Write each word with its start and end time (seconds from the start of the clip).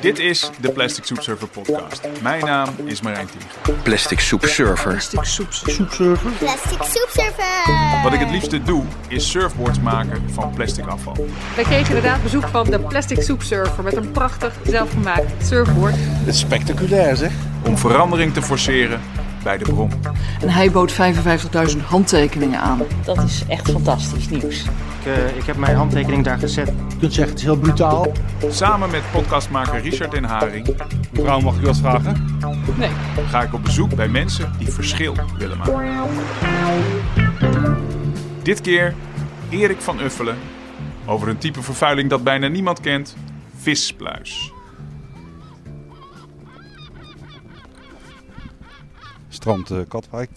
Dit 0.00 0.18
is 0.18 0.50
de 0.60 0.72
Plastic 0.72 1.04
Soup 1.04 1.22
Server 1.22 1.48
podcast. 1.48 2.08
Mijn 2.22 2.44
naam 2.44 2.68
is 2.84 3.00
Marijn 3.00 3.26
Tiegen. 3.26 3.82
Plastic 3.82 4.20
Soup 4.20 4.44
Server. 4.44 4.90
Plastic 4.90 5.24
soep, 5.24 5.52
soepserver. 5.52 6.30
Plastic 6.38 6.82
soepserver. 6.82 8.02
Wat 8.02 8.12
ik 8.12 8.20
het 8.20 8.30
liefste 8.30 8.62
doe, 8.62 8.84
is 9.08 9.30
surfboards 9.30 9.80
maken 9.80 10.30
van 10.30 10.50
plastic 10.54 10.86
afval. 10.86 11.26
Wij 11.54 11.64
kregen 11.64 11.86
inderdaad 11.86 12.22
bezoek 12.22 12.48
van 12.48 12.70
de 12.70 12.80
Plastic 12.80 13.22
Soup 13.22 13.42
Surfer 13.42 13.84
met 13.84 13.96
een 13.96 14.10
prachtig 14.10 14.54
zelfgemaakt 14.64 15.46
surfboard. 15.46 15.94
Het 15.98 16.28
is 16.28 16.38
spectaculair 16.38 17.16
zeg. 17.16 17.32
Om 17.64 17.78
verandering 17.78 18.34
te 18.34 18.42
forceren 18.42 19.00
bij 19.42 19.58
de 19.58 19.64
bron. 19.64 19.90
En 20.40 20.48
hij 20.48 20.70
bood 20.70 20.92
55.000 20.92 21.78
handtekeningen 21.84 22.60
aan. 22.60 22.82
Dat 23.04 23.22
is 23.22 23.44
echt 23.48 23.70
fantastisch 23.70 24.28
nieuws. 24.28 24.64
Ik, 24.64 25.06
eh, 25.06 25.36
ik 25.36 25.44
heb 25.44 25.56
mijn 25.56 25.76
handtekening 25.76 26.24
daar 26.24 26.38
gezet. 26.38 26.72
Je 26.88 26.96
kunt 26.98 27.12
zeggen 27.12 27.32
het 27.32 27.38
is 27.38 27.44
heel 27.44 27.58
brutaal. 27.58 28.12
Samen 28.48 28.90
met 28.90 29.02
podcastmaker 29.12 29.80
Richard 29.80 30.10
den 30.10 30.24
Haring 30.24 30.76
Mevrouw, 31.12 31.40
mag 31.40 31.56
ik 31.56 31.62
u 31.62 31.64
wat 31.64 31.76
vragen? 31.76 32.38
Nee, 32.76 32.90
ga 33.28 33.42
ik 33.42 33.54
op 33.54 33.62
bezoek 33.62 33.94
bij 33.94 34.08
mensen 34.08 34.52
die 34.58 34.68
verschil 34.68 35.14
willen 35.38 35.58
maken. 35.58 36.08
Dit 38.42 38.60
keer 38.60 38.94
Erik 39.48 39.80
van 39.80 40.00
Uffelen 40.00 40.36
over 41.06 41.28
een 41.28 41.38
type 41.38 41.62
vervuiling 41.62 42.10
dat 42.10 42.24
bijna 42.24 42.48
niemand 42.48 42.80
kent: 42.80 43.16
vispluis. 43.60 44.52
Strand 49.38 49.70
eh, 49.70 49.80
Katwijk. 49.88 50.30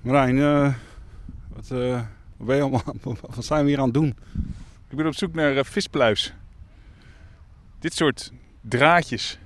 Marijn, 0.00 0.38
eh, 0.38 0.74
wat, 1.48 1.70
eh, 1.70 2.02
wat 2.36 2.46
ben 2.46 2.56
je 2.56 2.62
allemaal, 2.62 2.82
wat 3.34 3.44
zijn 3.44 3.64
we 3.64 3.68
hier 3.70 3.78
aan 3.78 3.84
het 3.84 3.94
doen? 3.94 4.16
Ik 4.88 4.96
ben 4.96 5.06
op 5.06 5.14
zoek 5.14 5.34
naar 5.34 5.64
vispluis. 5.64 6.34
Dit 7.78 7.94
soort 7.94 8.32
draadjes. 8.60 9.38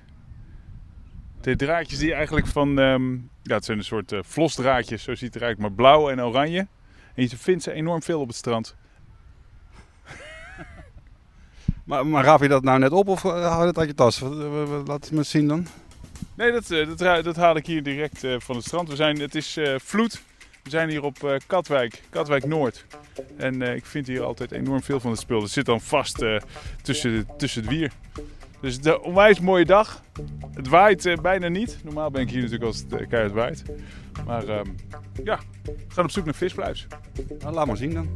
De 1.41 1.57
draadjes 1.57 1.99
die 1.99 2.15
eigenlijk 2.15 2.47
van... 2.47 2.79
ehm, 2.79 3.13
ja, 3.43 3.55
het 3.55 3.65
zijn 3.65 3.79
een 3.79 3.85
soort 3.85 4.13
eh, 4.13 4.19
vlosdraadjes, 4.23 5.03
zo 5.03 5.15
ziet 5.15 5.35
het 5.35 5.43
eruit, 5.43 5.59
maar 5.59 5.73
blauw 5.73 6.11
en 6.11 6.23
oranje. 6.23 6.67
En 7.15 7.23
je 7.23 7.37
vindt 7.37 7.63
ze 7.63 7.73
enorm 7.73 8.03
veel 8.03 8.21
op 8.21 8.29
het 8.29 8.37
strand. 8.37 8.75
Maar, 11.85 12.07
maar 12.07 12.25
raap 12.25 12.41
je 12.41 12.49
dat 12.49 12.63
nou 12.63 12.79
net 12.79 12.93
op 12.93 13.09
of 13.09 13.23
hou 13.23 13.61
je 13.61 13.65
dat 13.65 13.79
uit 13.79 13.89
je 13.89 13.95
tas? 13.95 14.21
Laat 14.87 15.05
het 15.05 15.13
me 15.13 15.23
zien 15.23 15.49
dan. 15.49 15.67
Nee, 16.41 16.53
dat, 16.53 16.71
eh, 16.71 16.87
dat, 16.97 17.25
dat 17.25 17.37
haal 17.37 17.57
ik 17.57 17.67
hier 17.67 17.83
direct 17.83 18.25
eh, 18.25 18.35
van 18.39 18.57
het 18.57 18.65
strand. 18.65 18.89
We 18.89 18.97
zijn, 18.97 19.21
het 19.21 19.35
is 19.35 19.57
eh, 19.57 19.75
vloed. 19.79 20.23
We 20.63 20.71
zijn 20.71 20.89
hier 20.89 21.03
op 21.03 21.41
Katwijk, 21.47 22.03
Katwijk 22.11 22.47
Noord. 22.47 22.85
En 23.37 23.63
ik 23.63 23.87
vind 23.87 24.07
hier 24.07 24.23
altijd 24.23 24.53
enorm 24.53 24.83
veel 24.83 25.01
van 25.01 25.11
het 25.11 25.21
spul. 25.21 25.43
Het 25.43 25.51
zit 25.51 25.65
dan 25.65 25.81
vast 25.81 26.25
tussen, 26.83 27.11
de- 27.11 27.27
tussen 27.37 27.63
het 27.63 27.71
wier. 27.71 27.93
Dus 28.61 28.79
is 28.79 28.85
een 28.85 29.01
onwijs 29.01 29.41
mooie 29.41 29.65
dag. 29.65 30.03
Het 30.55 30.69
waait 30.69 31.23
bijna 31.23 31.49
niet. 31.49 31.79
Normaal 31.85 32.11
ben 32.11 32.23
ik 32.23 32.31
hier 32.31 32.43
natuurlijk 32.43 32.67
als 32.67 32.85
het 32.89 33.09
keihard 33.09 33.33
waait. 33.35 33.63
Maar 34.27 34.49
ehm, 34.49 34.67
ja, 35.25 35.39
we 35.65 35.73
gaan 35.89 36.05
op 36.05 36.11
zoek 36.11 36.25
naar 36.25 36.35
vispluis. 36.35 36.87
Nou, 37.39 37.55
laat 37.55 37.67
maar 37.67 37.77
zien 37.77 37.95
dan. 37.95 38.09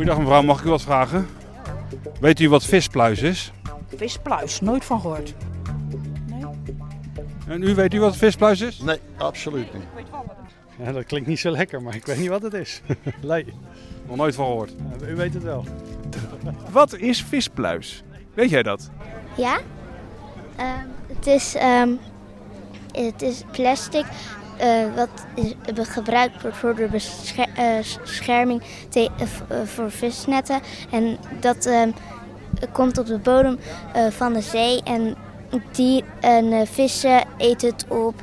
Goeiedag 0.00 0.20
mevrouw, 0.24 0.42
mag 0.42 0.58
ik 0.58 0.66
u 0.66 0.68
wat 0.70 0.82
vragen? 0.82 1.26
Weet 2.20 2.40
u 2.40 2.48
wat 2.48 2.64
vispluis 2.64 3.22
is? 3.22 3.52
Vispluis, 3.96 4.60
nooit 4.60 4.84
van 4.84 5.00
gehoord. 5.00 5.34
En 7.46 7.62
u 7.62 7.74
weet 7.74 7.94
u 7.94 8.00
wat 8.00 8.16
vispluis 8.16 8.60
is? 8.60 8.78
Nee, 8.78 8.98
absoluut 9.16 9.72
niet. 9.74 9.82
Ja, 10.84 10.92
dat 10.92 11.04
klinkt 11.04 11.28
niet 11.28 11.38
zo 11.38 11.50
lekker, 11.50 11.82
maar 11.82 11.94
ik 11.94 12.06
weet 12.06 12.18
niet 12.18 12.28
wat 12.28 12.42
het 12.42 12.54
is. 12.54 12.82
nee, 13.22 13.44
Nog 14.06 14.16
nooit 14.16 14.34
van 14.34 14.44
gehoord. 14.46 14.72
u 15.08 15.14
weet 15.14 15.34
het 15.34 15.42
wel. 15.42 15.64
Wat 16.70 16.96
is 16.96 17.22
vispluis? 17.22 18.02
Weet 18.34 18.50
jij 18.50 18.62
dat? 18.62 18.90
Ja? 19.36 19.58
Ehm, 20.56 20.86
het, 21.06 21.26
is, 21.26 21.54
ehm, 21.54 21.90
het 22.92 23.22
is 23.22 23.42
plastic 23.50 24.04
eh, 24.60 24.94
wat 24.96 25.08
is, 25.34 25.54
eh, 25.74 25.84
gebruikt 25.84 26.42
wordt 26.42 26.56
voor 26.56 26.74
de 26.74 26.86
bescher- 26.86 27.48
bescherming 28.00 28.62
eh, 28.92 29.06
voor 29.64 29.90
visnetten. 29.90 30.60
En 30.90 31.18
dat 31.40 31.68
komt 32.72 32.98
op 32.98 33.06
de 33.06 33.18
bodem 33.18 33.58
van 34.10 34.32
de 34.32 34.40
zee 34.40 34.82
en 34.82 35.16
dier, 35.72 36.04
en, 36.20 36.66
vissen 36.66 37.24
eten 37.36 37.68
het 37.68 37.86
op. 37.88 38.14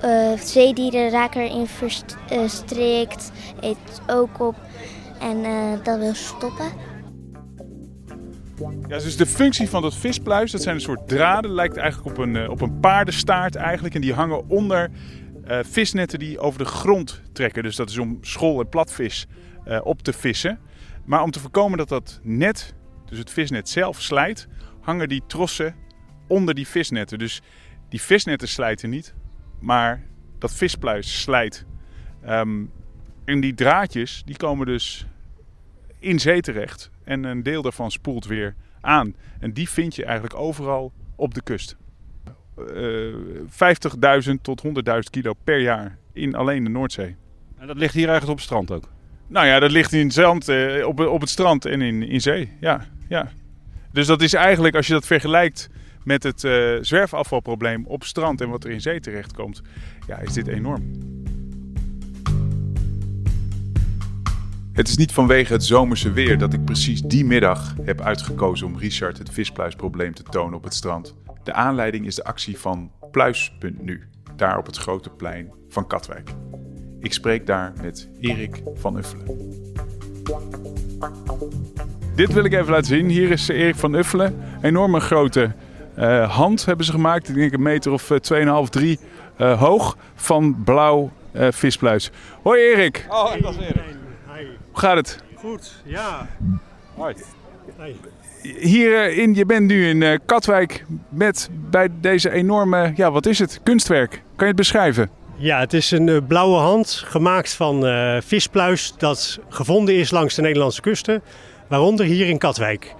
Eh, 0.00 0.32
zeedieren 0.40 1.10
raken 1.10 1.40
erin 1.40 1.66
verstrikt, 1.66 3.32
eten 3.60 3.82
het 3.84 4.00
ook 4.06 4.40
op. 4.40 4.54
En 5.20 5.42
dat 5.82 5.98
wil 5.98 6.14
stoppen. 6.14 6.90
Ja, 8.88 8.98
dus 8.98 9.16
de 9.16 9.26
functie 9.26 9.68
van 9.68 9.82
dat 9.82 9.94
vispluis, 9.94 10.50
dat 10.50 10.62
zijn 10.62 10.74
een 10.74 10.80
soort 10.80 11.08
draden, 11.08 11.50
lijkt 11.50 11.76
eigenlijk 11.76 12.18
op 12.18 12.24
een, 12.24 12.50
op 12.50 12.60
een 12.60 12.80
paardenstaart 12.80 13.54
eigenlijk. 13.54 13.94
En 13.94 14.00
die 14.00 14.14
hangen 14.14 14.48
onder 14.48 14.90
eh, 15.44 15.58
visnetten 15.62 16.18
die 16.18 16.38
over 16.38 16.58
de 16.58 16.64
grond 16.64 17.22
trekken. 17.32 17.62
Dus 17.62 17.76
dat 17.76 17.90
is 17.90 17.98
om 17.98 18.18
school 18.20 18.60
en 18.60 18.68
platvis 18.68 19.26
eh, 19.64 19.80
op 19.82 20.02
te 20.02 20.12
vissen. 20.12 20.58
Maar 21.04 21.22
om 21.22 21.30
te 21.30 21.40
voorkomen 21.40 21.78
dat 21.78 21.88
dat 21.88 22.20
net, 22.22 22.74
dus 23.06 23.18
het 23.18 23.30
visnet 23.30 23.68
zelf 23.68 24.00
slijt, 24.00 24.48
hangen 24.80 25.08
die 25.08 25.22
trossen 25.26 25.74
onder 26.26 26.54
die 26.54 26.66
visnetten. 26.66 27.18
Dus 27.18 27.42
die 27.88 28.00
visnetten 28.00 28.48
slijten 28.48 28.90
niet, 28.90 29.14
maar 29.60 30.02
dat 30.38 30.54
vispluis 30.54 31.20
slijt. 31.20 31.66
Ehm, 32.22 32.64
en 33.24 33.40
die 33.40 33.54
draadjes, 33.54 34.22
die 34.24 34.36
komen 34.36 34.66
dus 34.66 35.06
in 35.98 36.18
zee 36.18 36.40
terecht. 36.40 36.90
En 37.04 37.24
een 37.24 37.42
deel 37.42 37.62
daarvan 37.62 37.90
spoelt 37.90 38.24
weer 38.24 38.54
aan. 38.80 39.14
En 39.40 39.52
die 39.52 39.68
vind 39.68 39.96
je 39.96 40.04
eigenlijk 40.04 40.34
overal 40.34 40.92
op 41.16 41.34
de 41.34 41.42
kust. 41.42 41.76
Eh 42.56 42.64
50.000 44.26 44.32
tot 44.42 44.62
100.000 44.66 44.72
kilo 45.10 45.32
per 45.44 45.60
jaar 45.60 45.98
in 46.12 46.34
alleen 46.34 46.64
de 46.64 46.70
Noordzee. 46.70 47.16
En 47.58 47.66
dat 47.66 47.76
ligt 47.76 47.94
hier 47.94 48.08
ergens 48.08 48.30
op 48.30 48.36
het 48.36 48.44
strand 48.44 48.70
ook. 48.70 48.88
Nou 49.26 49.46
ja, 49.46 49.58
dat 49.58 49.70
ligt 49.70 49.92
in 49.92 50.10
zand, 50.10 50.48
eh, 50.48 50.86
op, 50.86 51.00
op 51.00 51.20
het 51.20 51.30
strand 51.30 51.64
en 51.64 51.80
in, 51.80 52.02
in 52.02 52.20
zee. 52.20 52.52
Ja, 52.60 52.86
ja. 53.08 53.30
Dus 53.92 54.06
dat 54.06 54.22
is 54.22 54.34
eigenlijk, 54.34 54.74
als 54.74 54.86
je 54.86 54.92
dat 54.92 55.06
vergelijkt 55.06 55.70
met 56.04 56.22
het 56.22 56.44
eh, 56.44 56.72
zwerfafvalprobleem 56.80 57.86
op 57.86 58.04
strand 58.04 58.40
en 58.40 58.48
wat 58.48 58.64
er 58.64 58.70
in 58.70 58.80
zee 58.80 59.00
terechtkomt, 59.00 59.62
ja, 60.06 60.18
is 60.18 60.32
dit 60.32 60.46
enorm. 60.46 60.90
Het 64.72 64.88
is 64.88 64.96
niet 64.96 65.12
vanwege 65.12 65.52
het 65.52 65.64
zomerse 65.64 66.12
weer 66.12 66.38
dat 66.38 66.52
ik 66.52 66.64
precies 66.64 67.02
die 67.02 67.24
middag 67.24 67.74
heb 67.82 68.00
uitgekozen 68.00 68.66
om 68.66 68.78
Richard 68.78 69.18
het 69.18 69.30
vispluisprobleem 69.30 70.14
te 70.14 70.22
tonen 70.22 70.54
op 70.54 70.64
het 70.64 70.74
strand. 70.74 71.14
De 71.42 71.52
aanleiding 71.52 72.06
is 72.06 72.14
de 72.14 72.24
actie 72.24 72.58
van 72.58 72.90
Pluis.nu, 73.10 74.08
daar 74.36 74.58
op 74.58 74.66
het 74.66 74.76
grote 74.76 75.10
plein 75.10 75.52
van 75.68 75.86
Katwijk. 75.86 76.30
Ik 77.00 77.12
spreek 77.12 77.46
daar 77.46 77.72
met 77.82 78.08
Erik 78.20 78.62
van 78.74 78.96
Uffelen. 78.96 79.26
Dit 82.14 82.32
wil 82.32 82.44
ik 82.44 82.52
even 82.52 82.70
laten 82.70 82.86
zien. 82.86 83.08
Hier 83.08 83.30
is 83.30 83.48
Erik 83.48 83.74
van 83.74 83.94
Uffelen. 83.94 84.40
Enorme 84.62 85.00
grote 85.00 85.52
eh, 85.94 86.30
hand 86.36 86.64
hebben 86.64 86.86
ze 86.86 86.92
gemaakt. 86.92 87.28
Ik 87.28 87.34
denk 87.34 87.52
een 87.52 87.62
meter 87.62 87.92
of 87.92 88.10
eh, 88.10 88.62
2,5, 88.64 88.68
3 88.70 88.98
eh, 89.36 89.60
hoog 89.60 89.96
van 90.14 90.62
blauw 90.64 91.10
eh, 91.32 91.48
vispluis. 91.50 92.10
Hoi 92.42 92.60
Erik, 92.60 93.06
Oh, 93.08 93.32
dat 93.42 93.54
is 93.54 93.60
Erik. 93.60 93.96
hoe 94.70 94.78
gaat 94.78 94.96
het? 94.96 95.22
Goed, 95.34 95.82
ja. 95.84 96.26
Hoi. 96.94 97.14
Hier 98.42 99.04
eh, 99.04 99.18
in, 99.18 99.34
je 99.34 99.46
bent 99.46 99.66
nu 99.66 99.88
in 99.88 100.02
eh, 100.02 100.18
Katwijk 100.26 100.84
met 101.08 101.50
bij 101.70 101.88
deze 102.00 102.30
enorme, 102.30 102.92
ja 102.96 103.10
wat 103.10 103.26
is 103.26 103.38
het, 103.38 103.60
kunstwerk. 103.62 104.10
Kan 104.10 104.22
je 104.36 104.44
het 104.44 104.56
beschrijven? 104.56 105.10
Ja, 105.36 105.58
het 105.58 105.72
is 105.72 105.90
een 105.90 106.08
eh, 106.08 106.16
blauwe 106.28 106.56
hand 106.58 107.02
gemaakt 107.06 107.52
van 107.52 107.84
vispluis 108.24 108.94
dat 108.98 109.38
gevonden 109.48 109.94
is 109.94 110.10
langs 110.10 110.34
de 110.34 110.42
Nederlandse 110.42 110.80
kusten, 110.80 111.22
waaronder 111.68 112.06
hier 112.06 112.28
in 112.28 112.38
Katwijk. 112.38 112.94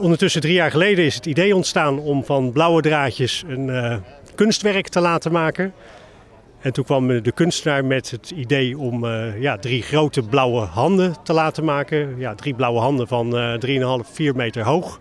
Ondertussen 0.00 0.40
drie 0.40 0.54
jaar 0.54 0.70
geleden 0.70 1.04
is 1.04 1.14
het 1.14 1.26
idee 1.26 1.54
ontstaan 1.54 1.98
om 1.98 2.24
van 2.24 2.52
blauwe 2.52 2.82
draadjes 2.82 3.44
een 3.48 4.02
kunstwerk 4.34 4.88
te 4.88 5.00
laten 5.00 5.32
maken. 5.32 5.72
En 6.60 6.72
toen 6.72 6.84
kwam 6.84 7.22
de 7.22 7.32
kunstenaar 7.32 7.84
met 7.84 8.10
het 8.10 8.30
idee 8.30 8.78
om 8.78 9.04
eh, 9.04 9.40
ja, 9.40 9.58
drie 9.58 9.82
grote 9.82 10.22
blauwe 10.22 10.60
handen 10.60 11.14
te 11.22 11.32
laten 11.32 11.64
maken. 11.64 12.18
Ja, 12.18 12.34
drie 12.34 12.54
blauwe 12.54 12.80
handen 12.80 13.08
van 13.08 13.38
eh 13.38 14.02
3,5, 14.02 14.10
4 14.12 14.36
meter 14.36 14.64
hoog. 14.64 15.00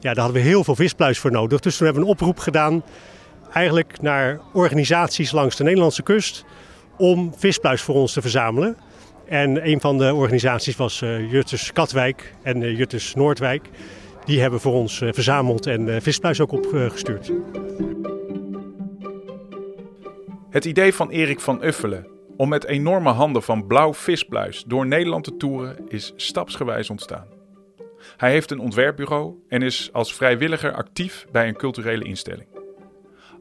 Ja, 0.00 0.14
daar 0.14 0.24
hadden 0.24 0.42
we 0.42 0.48
heel 0.48 0.64
veel 0.64 0.74
vispluis 0.74 1.18
voor 1.18 1.30
nodig. 1.30 1.60
Dus 1.60 1.76
toen 1.76 1.86
hebben 1.86 2.04
we 2.04 2.10
een 2.10 2.14
oproep 2.14 2.38
gedaan 2.38 2.82
eigenlijk 3.52 4.00
naar 4.00 4.40
organisaties 4.52 5.32
langs 5.32 5.56
de 5.56 5.64
Nederlandse 5.64 6.02
kust 6.02 6.44
om 6.98 7.32
vispluis 7.36 7.82
voor 7.82 7.94
ons 7.94 8.12
te 8.12 8.20
verzamelen. 8.20 8.76
En 9.28 9.68
een 9.68 9.80
van 9.80 9.98
de 9.98 10.14
organisaties 10.14 10.76
was 10.76 11.02
eh, 11.02 11.30
Jutters 11.30 11.72
Katwijk 11.72 12.34
en 12.42 12.62
eh, 12.62 12.78
Jutters 12.78 13.14
Noordwijk. 13.14 13.68
Die 14.24 14.40
hebben 14.40 14.60
voor 14.60 14.72
ons 14.72 15.02
verzameld 15.10 15.66
en 15.66 16.02
vispluis 16.02 16.40
ook 16.40 16.52
opgestuurd. 16.52 17.32
Het 20.52 20.64
idee 20.64 20.94
van 20.94 21.10
Erik 21.10 21.40
van 21.40 21.64
Uffelen 21.64 22.06
om 22.36 22.48
met 22.48 22.64
enorme 22.64 23.10
handen 23.10 23.42
van 23.42 23.66
blauw 23.66 23.94
vispluis 23.94 24.64
door 24.66 24.86
Nederland 24.86 25.24
te 25.24 25.36
toeren 25.36 25.88
is 25.88 26.12
stapsgewijs 26.16 26.90
ontstaan. 26.90 27.26
Hij 28.16 28.30
heeft 28.30 28.50
een 28.50 28.58
ontwerpbureau 28.58 29.34
en 29.48 29.62
is 29.62 29.92
als 29.92 30.14
vrijwilliger 30.14 30.74
actief 30.74 31.26
bij 31.30 31.48
een 31.48 31.56
culturele 31.56 32.04
instelling. 32.04 32.48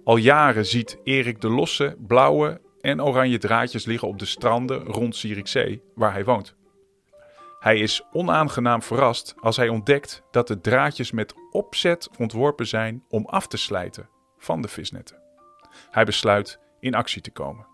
Al 0.04 0.16
jaren 0.16 0.66
ziet 0.66 0.98
Erik 1.04 1.42
de 1.42 1.50
losse, 1.50 1.96
blauwe 2.08 2.62
en 2.82 3.04
oranje 3.04 3.38
draadjes 3.38 3.86
liggen 3.86 4.08
op 4.08 4.20
de 4.20 4.26
stranden 4.26 4.84
rond 4.84 5.16
Zierikzee, 5.16 5.84
waar 5.96 6.14
hij 6.14 6.24
woont. 6.24 6.56
Hij 7.60 7.80
is 7.80 8.04
onaangenaam 8.12 8.82
verrast 8.82 9.36
als 9.40 9.58
hij 9.58 9.70
ontdekt 9.70 10.24
dat 10.32 10.48
de 10.48 10.62
draadjes 10.62 11.12
met 11.12 11.34
opzet 11.50 12.10
ontworpen 12.18 12.68
zijn 12.68 13.04
om 13.10 13.26
af 13.26 13.48
te 13.48 13.58
slijten 13.58 14.10
van 14.38 14.62
de 14.62 14.68
visnetten. 14.68 15.18
Hij 15.90 16.06
besluit 16.06 16.60
in 16.82 16.96
actie 16.96 17.22
te 17.22 17.32
komen. 17.32 17.66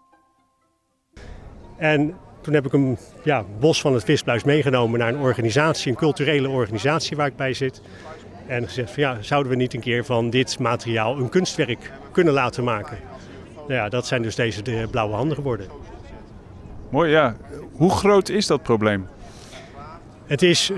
En 1.78 2.18
toen 2.42 2.54
heb 2.54 2.66
ik 2.66 2.72
hem 2.72 2.98
ja, 3.24 3.46
bos 3.60 3.82
van 3.82 3.94
het 3.94 4.04
vispluis 4.04 4.44
meegenomen 4.44 5.00
naar 5.00 5.10
een 5.10 5.20
organisatie, 5.20 5.92
een 5.92 5.98
culturele 5.98 6.50
organisatie 6.50 7.18
waar 7.18 7.28
ik 7.28 7.36
bij 7.36 7.54
zit. 7.54 7.82
En 8.48 8.66
gezegd 8.66 8.92
van 8.92 9.04
ja, 9.04 9.22
zouden 9.22 9.52
we 9.52 9.58
niet 9.58 9.74
een 9.74 9.80
keer 9.80 10.06
van 10.06 10.30
dit 10.30 10.60
materiaal 10.60 11.18
een 11.18 11.30
kunstwerk 11.30 11.92
kunnen 12.12 12.34
laten 12.34 12.64
maken? 12.64 12.98
Nou 13.56 13.74
ja, 13.74 13.90
dat 13.90 14.08
zijn 14.08 14.22
dus 14.22 14.36
deze 14.36 14.62
de 14.62 14.88
blauwe 14.92 15.16
handen 15.16 15.36
geworden. 15.36 15.68
Mooi 16.90 17.12
ja. 17.12 17.36
Hoe 17.72 17.92
groot 17.92 18.30
is 18.30 18.48
dat 18.48 18.64
probleem? 18.64 19.08
Het 20.26 20.42
is, 20.42 20.70
uh, 20.70 20.78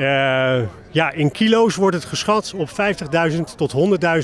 ja, 0.92 1.12
in 1.12 1.32
kilo's 1.32 1.76
wordt 1.76 1.96
het 1.96 2.06
geschat 2.06 2.54
op 2.56 2.70
50.000 2.70 3.40
tot 3.56 3.74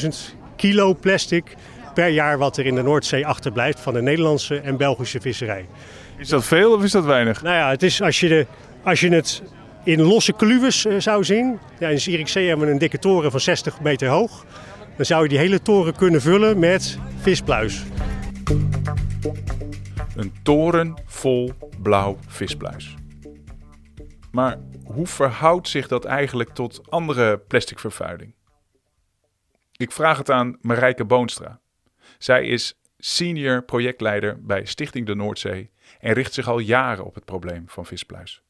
100.000 0.02 0.08
kilo 0.56 0.94
plastic 0.94 1.56
per 1.96 2.08
jaar 2.10 2.38
wat 2.38 2.58
er 2.58 2.66
in 2.66 2.76
de 2.76 2.82
Noordzee 2.82 3.28
achterblijft 3.28 3.80
van 3.80 3.94
de 3.94 4.02
Nederlandse 4.02 4.60
en 4.60 4.78
Belgische 4.78 5.22
visserij. 5.22 5.66
Is 6.18 6.30
dat 6.30 6.46
veel 6.46 6.74
of 6.74 6.84
is 6.84 6.92
dat 6.92 7.06
weinig? 7.06 7.42
Nou 7.42 7.56
ja, 7.56 7.70
het 7.70 7.84
is 7.84 8.02
als 8.02 8.20
je, 8.20 8.28
de, 8.28 8.46
als 8.84 9.00
je 9.00 9.10
het 9.10 9.44
in 9.84 10.02
losse 10.02 10.34
kluwes 10.34 10.86
uh, 10.86 11.00
zou 11.00 11.24
zien. 11.24 11.60
Ja, 11.80 11.90
in 11.90 12.00
Zierikzee 12.00 12.48
hebben 12.48 12.66
we 12.66 12.72
een 12.72 12.80
dikke 12.80 13.00
toren 13.00 13.32
van 13.32 13.40
60 13.40 13.82
meter 13.82 14.08
hoog. 14.08 14.46
Dan 14.96 15.06
zou 15.06 15.24
je 15.24 15.30
die 15.30 15.38
hele 15.38 15.62
toren 15.62 15.96
kunnen 15.96 16.22
vullen 16.22 16.60
met 16.60 17.00
vispluis. 17.22 17.84
Een 20.16 20.34
toren 20.44 20.94
vol 21.06 21.54
blauw 21.82 22.18
vispluis. 22.28 22.96
Maar 24.32 24.58
hoe 24.86 25.08
verhoudt 25.08 25.68
zich 25.68 25.88
dat 25.88 26.06
eigenlijk 26.06 26.50
tot 26.50 26.92
andere 26.92 27.38
plastic 27.38 27.80
vervuiling? 27.80 28.36
Ik 29.72 29.92
vraag 29.92 30.18
het 30.18 30.32
aan 30.32 30.58
Marijke 30.62 31.06
Boonstra. 31.06 31.60
Zij 32.26 32.46
is 32.46 32.74
senior 32.98 33.64
projectleider 33.64 34.38
bij 34.42 34.66
Stichting 34.66 35.06
de 35.06 35.16
Noordzee 35.16 35.70
en 36.00 36.14
richt 36.14 36.34
zich 36.34 36.48
al 36.48 36.60
jaren 36.60 37.06
op 37.06 37.16
het 37.16 37.26
probleem 37.26 37.64
van 37.68 37.86
vispluis. 37.86 38.42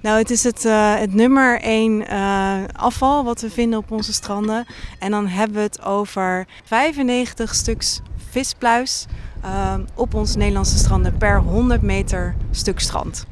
Nou, 0.00 0.18
het 0.18 0.30
is 0.30 0.44
het, 0.44 0.64
uh, 0.64 0.98
het 0.98 1.14
nummer 1.14 1.60
één 1.60 2.00
uh, 2.00 2.64
afval 2.72 3.24
wat 3.24 3.40
we 3.40 3.50
vinden 3.50 3.78
op 3.78 3.90
onze 3.90 4.12
stranden. 4.12 4.66
En 4.98 5.10
dan 5.10 5.26
hebben 5.26 5.56
we 5.56 5.62
het 5.62 5.82
over 5.82 6.46
95 6.64 7.54
stuks 7.54 8.00
vispluis 8.30 9.06
uh, 9.44 9.74
op 9.94 10.14
onze 10.14 10.38
Nederlandse 10.38 10.78
stranden 10.78 11.16
per 11.16 11.38
100 11.38 11.82
meter 11.82 12.34
stuk 12.50 12.80
strand. 12.80 13.26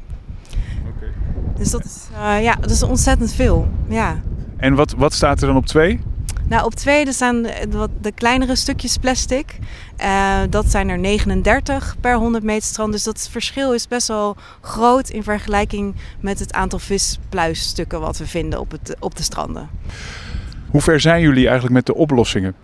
Okay. 0.96 1.12
Dus 1.56 1.70
dat 1.70 1.84
is, 1.84 2.08
ja, 2.40 2.54
dat 2.54 2.70
is 2.70 2.82
ontzettend 2.82 3.32
veel. 3.32 3.68
Ja. 3.88 4.20
En 4.56 4.74
wat, 4.74 4.92
wat 4.92 5.12
staat 5.12 5.40
er 5.40 5.46
dan 5.46 5.56
op 5.56 5.66
twee? 5.66 6.00
Nou, 6.48 6.64
op 6.64 6.74
twee 6.74 7.12
staan 7.12 7.42
de, 7.42 7.88
de 8.00 8.12
kleinere 8.12 8.56
stukjes 8.56 8.96
plastic. 8.96 9.58
Uh, 10.00 10.38
dat 10.50 10.70
zijn 10.70 10.88
er 10.88 10.98
39 10.98 11.96
per 12.00 12.14
100 12.14 12.44
meter 12.44 12.68
strand. 12.68 12.92
Dus 12.92 13.02
dat 13.02 13.28
verschil 13.30 13.74
is 13.74 13.88
best 13.88 14.08
wel 14.08 14.36
groot 14.60 15.08
in 15.08 15.22
vergelijking 15.22 15.94
met 16.20 16.38
het 16.38 16.52
aantal 16.52 16.78
vispluisstukken 16.78 18.00
wat 18.00 18.18
we 18.18 18.26
vinden 18.26 18.60
op, 18.60 18.70
het, 18.70 18.96
op 19.00 19.16
de 19.16 19.22
stranden. 19.22 19.68
Hoe 20.70 20.80
ver 20.80 21.00
zijn 21.00 21.20
jullie 21.20 21.44
eigenlijk 21.44 21.74
met 21.74 21.86
de 21.86 21.94
oplossingen? 21.94 22.54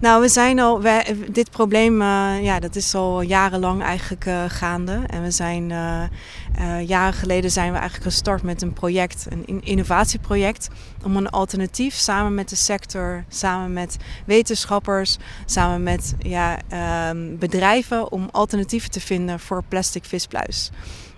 Nou, 0.00 0.20
we 0.20 0.28
zijn 0.28 0.58
al, 0.58 0.80
wij, 0.82 1.16
dit 1.30 1.50
probleem, 1.50 2.00
uh, 2.00 2.42
ja, 2.42 2.60
dat 2.60 2.76
is 2.76 2.94
al 2.94 3.20
jarenlang 3.20 3.82
eigenlijk 3.82 4.26
uh, 4.26 4.44
gaande. 4.48 5.00
En 5.06 5.22
we 5.22 5.30
zijn, 5.30 5.70
uh, 5.70 6.86
jaren 6.86 7.12
geleden 7.12 7.50
zijn 7.50 7.72
we 7.72 7.78
eigenlijk 7.78 8.10
gestart 8.10 8.42
met 8.42 8.62
een 8.62 8.72
project, 8.72 9.26
een 9.46 9.60
innovatieproject, 9.64 10.68
om 11.04 11.16
een 11.16 11.30
alternatief 11.30 11.94
samen 11.94 12.34
met 12.34 12.48
de 12.48 12.56
sector, 12.56 13.24
samen 13.28 13.72
met 13.72 13.96
wetenschappers, 14.26 15.16
samen 15.44 15.82
met 15.82 16.14
ja, 16.18 16.58
ehm, 16.68 17.36
bedrijven, 17.38 18.12
om 18.12 18.28
alternatieven 18.30 18.90
te 18.90 19.00
vinden 19.00 19.40
voor 19.40 19.62
plastic 19.68 20.04
vispluis. 20.04 20.70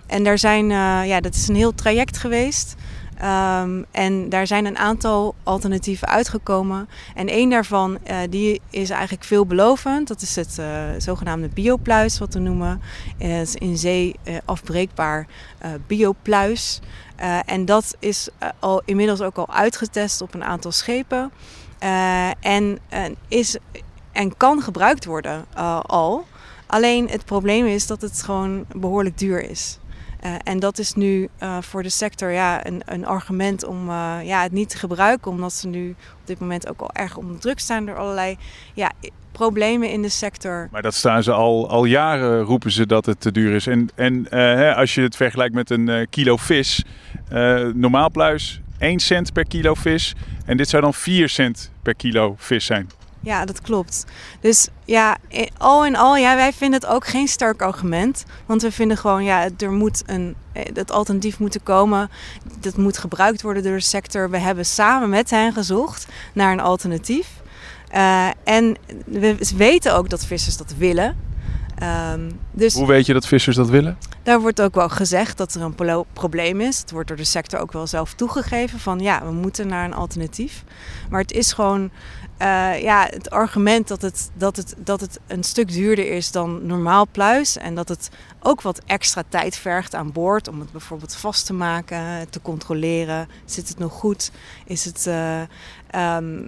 En 0.07 0.23
daar 0.23 0.37
zijn, 0.37 0.69
ja, 1.07 1.19
dat 1.19 1.35
is 1.35 1.47
een 1.47 1.55
heel 1.55 1.75
traject 1.75 2.17
geweest. 2.17 2.75
Um, 3.23 3.85
en 3.91 4.29
daar 4.29 4.47
zijn 4.47 4.65
een 4.65 4.77
aantal 4.77 5.35
alternatieven 5.43 6.07
uitgekomen. 6.07 6.89
En 7.15 7.27
één 7.27 7.49
daarvan 7.49 7.97
uh, 8.07 8.17
die 8.29 8.61
is 8.69 8.89
eigenlijk 8.89 9.23
veelbelovend. 9.23 10.07
Dat 10.07 10.21
is 10.21 10.35
het 10.35 10.57
uh, 10.59 10.65
zogenaamde 10.97 11.49
biopluis, 11.53 12.19
wat 12.19 12.33
we 12.33 12.39
noemen. 12.39 12.81
Het 13.17 13.47
is 13.47 13.55
in 13.55 13.77
zee 13.77 14.15
afbreekbaar 14.45 15.27
biopluis. 15.87 16.79
en 17.45 17.65
dat 17.65 17.95
is 17.99 18.29
al, 18.59 18.81
inmiddels 18.85 19.21
ook 19.21 19.37
al 19.37 19.49
uitgetest 19.49 20.21
op 20.21 20.33
een 20.33 20.43
aantal 20.43 20.71
schepen. 20.71 21.31
en, 22.39 22.79
is, 23.27 23.57
en 24.11 24.37
kan 24.37 24.61
gebruikt 24.61 25.05
worden 25.05 25.45
al. 25.81 26.25
Alleen 26.65 27.09
het 27.09 27.25
probleem 27.25 27.65
is 27.65 27.87
dat 27.87 28.01
het 28.01 28.21
gewoon 28.21 28.65
behoorlijk 28.75 29.17
duur 29.17 29.49
is. 29.49 29.79
Uh, 30.25 30.35
en 30.43 30.59
dat 30.59 30.77
is 30.77 30.93
nu 30.93 31.29
uh, 31.43 31.57
voor 31.61 31.83
de 31.83 31.89
sector 31.89 32.31
ja, 32.31 32.67
een, 32.67 32.81
een 32.85 33.05
argument 33.05 33.65
om 33.65 33.89
uh, 33.89 34.17
ja, 34.23 34.41
het 34.41 34.51
niet 34.51 34.69
te 34.69 34.77
gebruiken, 34.77 35.31
omdat 35.31 35.53
ze 35.53 35.67
nu 35.67 35.89
op 35.89 36.27
dit 36.27 36.39
moment 36.39 36.69
ook 36.69 36.81
al 36.81 36.93
erg 36.93 37.17
onder 37.17 37.39
druk 37.39 37.59
staan 37.59 37.85
door 37.85 37.97
allerlei 37.97 38.37
ja, 38.73 38.91
problemen 39.31 39.91
in 39.91 40.01
de 40.01 40.09
sector. 40.09 40.67
Maar 40.71 40.81
dat 40.81 40.93
staan 40.93 41.23
ze 41.23 41.31
al, 41.31 41.69
al 41.69 41.85
jaren, 41.85 42.41
roepen 42.41 42.71
ze 42.71 42.85
dat 42.85 43.05
het 43.05 43.21
te 43.21 43.31
duur 43.31 43.55
is. 43.55 43.67
En, 43.67 43.89
en 43.95 44.25
hè, 44.29 44.75
als 44.75 44.95
je 44.95 45.01
het 45.01 45.15
vergelijkt 45.15 45.53
met 45.53 45.69
een 45.69 46.07
kilo 46.09 46.37
vis, 46.37 46.83
normaal 47.73 48.11
pluis 48.11 48.61
1 48.77 48.99
cent 48.99 49.33
per 49.33 49.45
kilo 49.45 49.73
vis. 49.73 50.13
En 50.45 50.57
dit 50.57 50.69
zou 50.69 50.81
dan 50.81 50.93
4 50.93 51.29
cent 51.29 51.71
per 51.81 51.95
kilo 51.95 52.35
vis 52.37 52.65
zijn. 52.65 52.89
Ja, 53.27 53.45
dat 53.45 53.61
klopt. 53.61 54.05
Dus 54.39 54.67
ja, 54.85 55.17
al 55.57 55.85
in 55.85 55.95
al, 55.95 56.17
ja, 56.17 56.35
wij 56.35 56.53
vinden 56.53 56.79
het 56.79 56.89
ook 56.89 57.07
geen 57.07 57.27
sterk 57.27 57.61
argument. 57.61 58.25
Want 58.45 58.61
we 58.61 58.71
vinden 58.71 58.97
gewoon, 58.97 59.23
ja, 59.23 59.49
er 59.57 59.71
moet 59.71 60.03
een, 60.05 60.35
het 60.53 60.91
alternatief 60.91 61.39
moeten 61.39 61.63
komen. 61.63 62.09
Dat 62.59 62.77
moet 62.77 62.97
gebruikt 62.97 63.41
worden 63.41 63.63
door 63.63 63.75
de 63.75 63.79
sector. 63.79 64.29
We 64.29 64.37
hebben 64.37 64.65
samen 64.65 65.09
met 65.09 65.29
hen 65.29 65.53
gezocht 65.53 66.07
naar 66.33 66.51
een 66.51 66.59
alternatief. 66.59 67.27
Uh, 67.95 68.27
en 68.43 68.75
we 69.05 69.37
weten 69.55 69.95
ook 69.95 70.09
dat 70.09 70.25
vissers 70.25 70.57
dat 70.57 70.73
willen. 70.77 71.26
Um, 71.83 72.39
dus 72.51 72.73
Hoe 72.73 72.87
weet 72.87 73.05
je 73.05 73.13
dat 73.13 73.27
vissers 73.27 73.55
dat 73.55 73.69
willen? 73.69 73.97
Daar 74.23 74.41
wordt 74.41 74.61
ook 74.61 74.75
wel 74.75 74.89
gezegd 74.89 75.37
dat 75.37 75.53
er 75.53 75.61
een 75.61 76.05
probleem 76.13 76.61
is. 76.61 76.79
Het 76.79 76.91
wordt 76.91 77.07
door 77.07 77.17
de 77.17 77.23
sector 77.23 77.59
ook 77.59 77.71
wel 77.71 77.87
zelf 77.87 78.13
toegegeven 78.13 78.79
van 78.79 78.99
ja, 78.99 79.25
we 79.25 79.31
moeten 79.31 79.67
naar 79.67 79.85
een 79.85 79.93
alternatief. 79.93 80.63
Maar 81.09 81.21
het 81.21 81.31
is 81.31 81.53
gewoon 81.53 81.91
uh, 82.41 82.81
ja, 82.81 83.07
het 83.09 83.29
argument 83.29 83.87
dat 83.87 84.01
het, 84.01 84.29
dat, 84.33 84.55
het, 84.55 84.75
dat 84.77 85.01
het 85.01 85.19
een 85.27 85.43
stuk 85.43 85.71
duurder 85.71 86.11
is 86.11 86.31
dan 86.31 86.65
normaal 86.65 87.07
pluis. 87.11 87.57
En 87.57 87.75
dat 87.75 87.87
het 87.87 88.09
ook 88.39 88.61
wat 88.61 88.81
extra 88.85 89.23
tijd 89.29 89.57
vergt 89.57 89.95
aan 89.95 90.11
boord 90.11 90.47
om 90.47 90.59
het 90.59 90.71
bijvoorbeeld 90.71 91.15
vast 91.15 91.45
te 91.45 91.53
maken, 91.53 92.29
te 92.29 92.41
controleren. 92.41 93.27
Zit 93.45 93.67
het 93.67 93.79
nog 93.79 93.93
goed? 93.93 94.31
Is 94.65 94.85
het, 94.85 95.05
uh, 95.07 95.41
um, 96.17 96.47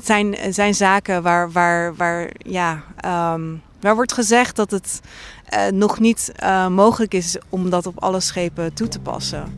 zijn, 0.00 0.36
zijn 0.50 0.74
zaken 0.74 1.22
waar, 1.22 1.52
waar, 1.52 1.94
waar, 1.94 2.30
ja, 2.38 2.82
um, 3.34 3.62
waar 3.80 3.94
wordt 3.94 4.12
gezegd 4.12 4.56
dat 4.56 4.70
het 4.70 5.00
uh, 5.54 5.66
nog 5.68 6.00
niet 6.00 6.32
uh, 6.42 6.68
mogelijk 6.68 7.14
is 7.14 7.38
om 7.48 7.70
dat 7.70 7.86
op 7.86 8.02
alle 8.02 8.20
schepen 8.20 8.74
toe 8.74 8.88
te 8.88 9.00
passen. 9.00 9.54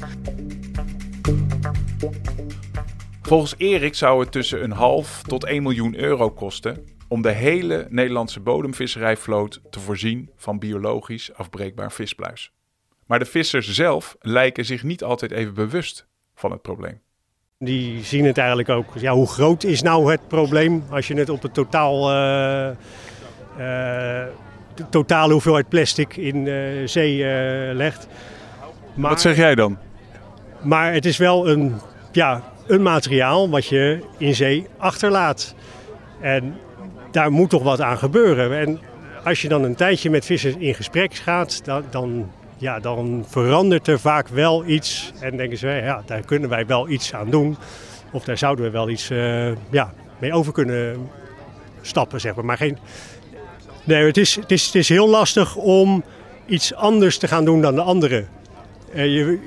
Volgens 3.22 3.54
Erik 3.56 3.94
zou 3.94 4.20
het 4.20 4.32
tussen 4.32 4.62
een 4.62 4.72
half 4.72 5.22
tot 5.26 5.44
1 5.44 5.62
miljoen 5.62 5.96
euro 5.96 6.30
kosten 6.30 6.84
om 7.08 7.22
de 7.22 7.32
hele 7.32 7.86
Nederlandse 7.90 8.40
bodemvisserijvloot 8.40 9.60
te 9.70 9.80
voorzien 9.80 10.30
van 10.36 10.58
biologisch 10.58 11.34
afbreekbaar 11.34 11.92
vispluis. 11.92 12.52
Maar 13.06 13.18
de 13.18 13.24
vissers 13.24 13.72
zelf 13.72 14.16
lijken 14.20 14.64
zich 14.64 14.82
niet 14.82 15.04
altijd 15.04 15.30
even 15.30 15.54
bewust 15.54 16.06
van 16.34 16.50
het 16.50 16.62
probleem. 16.62 17.00
Die 17.58 18.04
zien 18.04 18.24
het 18.24 18.38
eigenlijk 18.38 18.68
ook. 18.68 18.86
Ja, 18.98 19.12
hoe 19.12 19.26
groot 19.26 19.64
is 19.64 19.82
nou 19.82 20.10
het 20.10 20.28
probleem 20.28 20.84
als 20.90 21.08
je 21.08 21.14
het 21.14 21.28
op 21.28 21.42
het 21.42 21.54
totaal, 21.54 22.10
uh, 22.10 22.76
de 24.74 24.84
totale 24.90 25.32
hoeveelheid 25.32 25.68
plastic 25.68 26.16
in 26.16 26.46
uh, 26.46 26.86
zee 26.88 27.24
legt? 27.74 28.08
Maar, 28.94 29.10
Wat 29.10 29.20
zeg 29.20 29.36
jij 29.36 29.54
dan? 29.54 29.78
Maar 30.60 30.92
het 30.92 31.04
is 31.04 31.16
wel 31.16 31.48
een, 31.48 31.74
ja, 32.12 32.42
een 32.66 32.82
materiaal 32.82 33.50
wat 33.50 33.66
je 33.66 34.00
in 34.16 34.34
zee 34.34 34.66
achterlaat. 34.76 35.54
En 36.20 36.56
daar 37.10 37.30
moet 37.30 37.50
toch 37.50 37.62
wat 37.62 37.80
aan 37.80 37.98
gebeuren. 37.98 38.58
En 38.58 38.80
als 39.24 39.42
je 39.42 39.48
dan 39.48 39.64
een 39.64 39.74
tijdje 39.74 40.10
met 40.10 40.24
vissers 40.24 40.54
in 40.54 40.74
gesprek 40.74 41.14
gaat, 41.14 41.64
dan, 41.64 41.84
dan, 41.90 42.30
ja, 42.56 42.80
dan 42.80 43.24
verandert 43.28 43.86
er 43.86 44.00
vaak 44.00 44.28
wel 44.28 44.64
iets. 44.66 45.12
En 45.20 45.36
denken 45.36 45.58
ze, 45.58 45.68
ja, 45.68 46.02
daar 46.06 46.22
kunnen 46.22 46.48
wij 46.48 46.66
wel 46.66 46.88
iets 46.88 47.14
aan 47.14 47.30
doen. 47.30 47.56
Of 48.12 48.24
daar 48.24 48.38
zouden 48.38 48.64
we 48.64 48.70
wel 48.70 48.88
iets 48.88 49.10
uh, 49.10 49.52
ja, 49.70 49.92
mee 50.18 50.32
over 50.32 50.52
kunnen 50.52 51.08
stappen, 51.80 52.20
zeg 52.20 52.34
maar. 52.34 52.44
maar 52.44 52.56
geen... 52.56 52.78
Nee, 53.88 54.06
het 54.06 54.16
is, 54.16 54.34
het, 54.34 54.50
is, 54.50 54.66
het 54.66 54.74
is 54.74 54.88
heel 54.88 55.08
lastig 55.08 55.56
om 55.56 56.04
iets 56.46 56.74
anders 56.74 57.18
te 57.18 57.28
gaan 57.28 57.44
doen 57.44 57.60
dan 57.60 57.74
de 57.74 57.80
anderen. 57.80 58.28
Uh, 58.94 59.04
je... 59.06 59.38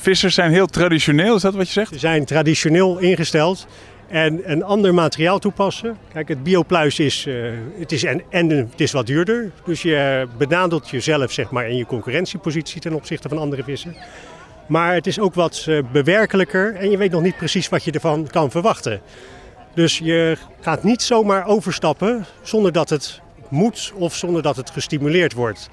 Vissers 0.00 0.34
zijn 0.34 0.52
heel 0.52 0.66
traditioneel, 0.66 1.36
is 1.36 1.42
dat 1.42 1.54
wat 1.54 1.66
je 1.66 1.72
zegt? 1.72 1.92
Ze 1.92 1.98
zijn 1.98 2.24
traditioneel 2.24 2.98
ingesteld 2.98 3.66
en 4.08 4.40
een 4.50 4.62
ander 4.62 4.94
materiaal 4.94 5.38
toepassen. 5.38 5.96
Kijk, 6.12 6.28
het 6.28 6.42
biopluis 6.42 6.98
is, 6.98 7.26
uh, 7.26 7.50
het 7.78 7.92
is, 7.92 8.04
en, 8.04 8.22
en 8.30 8.48
het 8.48 8.80
is 8.80 8.92
wat 8.92 9.06
duurder. 9.06 9.50
Dus 9.64 9.82
je 9.82 10.26
benadelt 10.38 10.88
jezelf 10.88 11.32
zeg 11.32 11.50
maar, 11.50 11.68
in 11.68 11.76
je 11.76 11.86
concurrentiepositie 11.86 12.80
ten 12.80 12.94
opzichte 12.94 13.28
van 13.28 13.38
andere 13.38 13.62
vissen. 13.62 13.96
Maar 14.66 14.94
het 14.94 15.06
is 15.06 15.18
ook 15.18 15.34
wat 15.34 15.66
uh, 15.68 15.78
bewerkelijker 15.92 16.74
en 16.74 16.90
je 16.90 16.96
weet 16.96 17.10
nog 17.10 17.22
niet 17.22 17.36
precies 17.36 17.68
wat 17.68 17.84
je 17.84 17.92
ervan 17.92 18.26
kan 18.26 18.50
verwachten. 18.50 19.00
Dus 19.74 19.98
je 19.98 20.36
gaat 20.60 20.82
niet 20.82 21.02
zomaar 21.02 21.46
overstappen 21.46 22.26
zonder 22.42 22.72
dat 22.72 22.90
het 22.90 23.20
moet 23.50 23.92
of 23.94 24.14
zonder 24.14 24.42
dat 24.42 24.56
het 24.56 24.70
gestimuleerd 24.70 25.32
wordt. 25.32 25.68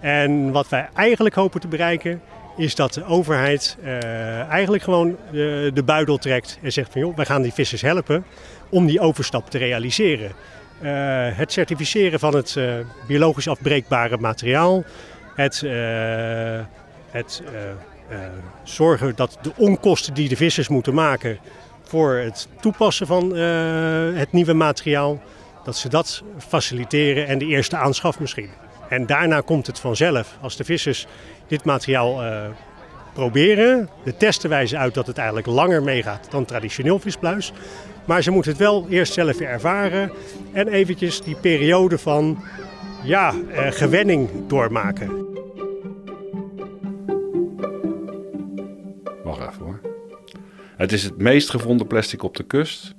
En 0.00 0.52
wat 0.52 0.68
wij 0.68 0.88
eigenlijk 0.94 1.34
hopen 1.34 1.60
te 1.60 1.68
bereiken 1.68 2.20
is 2.56 2.74
dat 2.74 2.94
de 2.94 3.04
overheid 3.04 3.76
uh, 3.82 4.48
eigenlijk 4.48 4.82
gewoon 4.82 5.16
de, 5.32 5.70
de 5.74 5.82
buidel 5.82 6.16
trekt 6.16 6.58
en 6.62 6.72
zegt 6.72 6.92
van 6.92 7.00
joh, 7.00 7.16
wij 7.16 7.24
gaan 7.24 7.42
die 7.42 7.52
vissers 7.52 7.82
helpen 7.82 8.24
om 8.68 8.86
die 8.86 9.00
overstap 9.00 9.50
te 9.50 9.58
realiseren. 9.58 10.32
Uh, 10.82 10.90
het 11.36 11.52
certificeren 11.52 12.18
van 12.18 12.34
het 12.34 12.58
biologisch 13.06 13.48
afbreekbare 13.48 14.18
materiaal, 14.18 14.84
het, 15.34 15.64
het 17.10 17.42
zorgen 18.62 19.12
dat 19.16 19.38
de 19.42 19.52
onkosten 19.56 20.14
die 20.14 20.28
de 20.28 20.36
vissers 20.36 20.68
moeten 20.68 20.94
maken 20.94 21.38
voor 21.82 22.14
het 22.14 22.48
toepassen 22.60 23.06
van 23.06 23.36
het 24.14 24.32
nieuwe 24.32 24.54
materiaal, 24.54 25.20
dat 25.68 25.76
ze 25.76 25.88
dat 25.88 26.22
faciliteren 26.38 27.26
en 27.26 27.38
de 27.38 27.46
eerste 27.46 27.76
aanschaf 27.76 28.20
misschien. 28.20 28.50
En 28.88 29.06
daarna 29.06 29.40
komt 29.40 29.66
het 29.66 29.78
vanzelf. 29.78 30.36
Als 30.40 30.56
de 30.56 30.64
vissers 30.64 31.06
dit 31.46 31.64
materiaal 31.64 32.24
uh, 32.24 32.44
proberen, 33.12 33.88
de 34.04 34.16
testen 34.16 34.50
wijzen 34.50 34.78
uit 34.78 34.94
dat 34.94 35.06
het 35.06 35.18
eigenlijk 35.18 35.46
langer 35.46 35.82
meegaat 35.82 36.30
dan 36.30 36.44
traditioneel 36.44 36.98
vispluis. 36.98 37.52
Maar 38.04 38.22
ze 38.22 38.30
moeten 38.30 38.50
het 38.50 38.60
wel 38.60 38.86
eerst 38.88 39.12
zelf 39.12 39.40
ervaren 39.40 40.12
en 40.52 40.68
eventjes 40.68 41.22
die 41.22 41.36
periode 41.36 41.98
van 41.98 42.42
ja, 43.02 43.32
uh, 43.32 43.70
gewenning 43.70 44.28
doormaken. 44.46 45.26
Wacht 49.24 49.40
even 49.40 49.64
hoor. 49.64 49.80
Het 50.76 50.92
is 50.92 51.02
het 51.02 51.18
meest 51.18 51.50
gevonden 51.50 51.86
plastic 51.86 52.22
op 52.22 52.36
de 52.36 52.44
kust. 52.44 52.94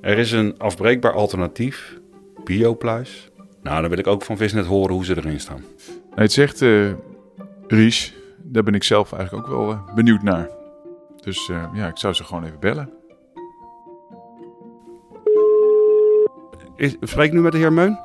Er 0.00 0.18
is 0.18 0.32
een 0.32 0.58
afbreekbaar 0.58 1.12
alternatief, 1.12 2.00
biopluis. 2.44 3.30
Nou, 3.62 3.80
dan 3.80 3.90
wil 3.90 3.98
ik 3.98 4.06
ook 4.06 4.22
van 4.22 4.36
Visnet 4.36 4.66
horen 4.66 4.94
hoe 4.94 5.04
ze 5.04 5.16
erin 5.16 5.40
staan. 5.40 5.64
Het 6.14 6.32
zegt, 6.32 6.60
uh, 6.60 6.92
Ries, 7.66 8.14
daar 8.42 8.62
ben 8.62 8.74
ik 8.74 8.82
zelf 8.82 9.12
eigenlijk 9.12 9.48
ook 9.48 9.56
wel 9.56 9.70
uh, 9.70 9.94
benieuwd 9.94 10.22
naar. 10.22 10.48
Dus 11.20 11.48
uh, 11.48 11.64
ja, 11.74 11.86
ik 11.86 11.98
zou 11.98 12.14
ze 12.14 12.24
gewoon 12.24 12.44
even 12.44 12.60
bellen. 12.60 12.90
Is, 16.76 16.96
spreek 17.00 17.26
ik 17.26 17.32
nu 17.32 17.40
met 17.40 17.52
de 17.52 17.58
heer 17.58 17.72
Meun? 17.72 17.98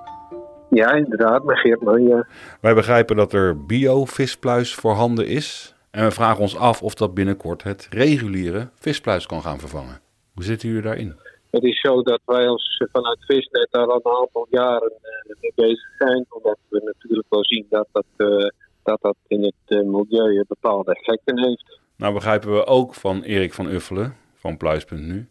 Ja, 0.70 0.92
inderdaad, 0.92 1.44
met 1.44 1.60
Geert 1.60 1.82
Meun, 1.82 2.08
ja. 2.08 2.28
Wij 2.62 2.74
begrijpen 2.74 3.16
dat 3.16 3.34
er 3.34 3.66
bio-vispluis 3.66 4.76
voorhanden 4.76 5.28
is. 5.28 5.76
En 5.92 6.04
we 6.04 6.12
vragen 6.12 6.42
ons 6.42 6.58
af 6.58 6.82
of 6.82 6.94
dat 6.94 7.14
binnenkort 7.14 7.64
het 7.64 7.88
reguliere 7.90 8.70
vispluis 8.80 9.26
kan 9.26 9.42
gaan 9.42 9.60
vervangen. 9.60 10.00
Hoe 10.34 10.44
zitten 10.44 10.68
jullie 10.68 10.84
daarin? 10.84 11.16
Het 11.58 11.66
is 11.66 11.80
zo 11.80 12.02
dat 12.02 12.22
wij 12.26 12.48
als 12.48 12.84
vanuit 12.92 13.26
Visnet 13.26 13.68
daar 13.72 13.88
al 13.88 14.02
een 14.04 14.22
aantal 14.22 14.48
jaren 14.50 14.92
uh, 14.92 15.36
mee 15.42 15.52
bezig 15.56 15.96
zijn. 15.98 16.26
Omdat 16.30 16.58
we 16.70 16.82
natuurlijk 16.84 17.28
wel 17.30 17.46
zien 17.46 17.66
dat 17.70 17.88
dat, 17.92 18.06
uh, 18.18 18.50
dat, 18.84 19.02
dat 19.02 19.16
in 19.28 19.44
het 19.44 19.86
milieu 19.86 20.44
bepaalde 20.48 20.94
effecten 20.94 21.44
heeft. 21.44 21.80
Nou 21.96 22.14
begrijpen 22.14 22.54
we 22.54 22.66
ook 22.66 22.94
van 22.94 23.22
Erik 23.22 23.54
van 23.54 23.68
Uffelen 23.68 24.16
van 24.34 24.58
Pluis.nu 24.58 25.30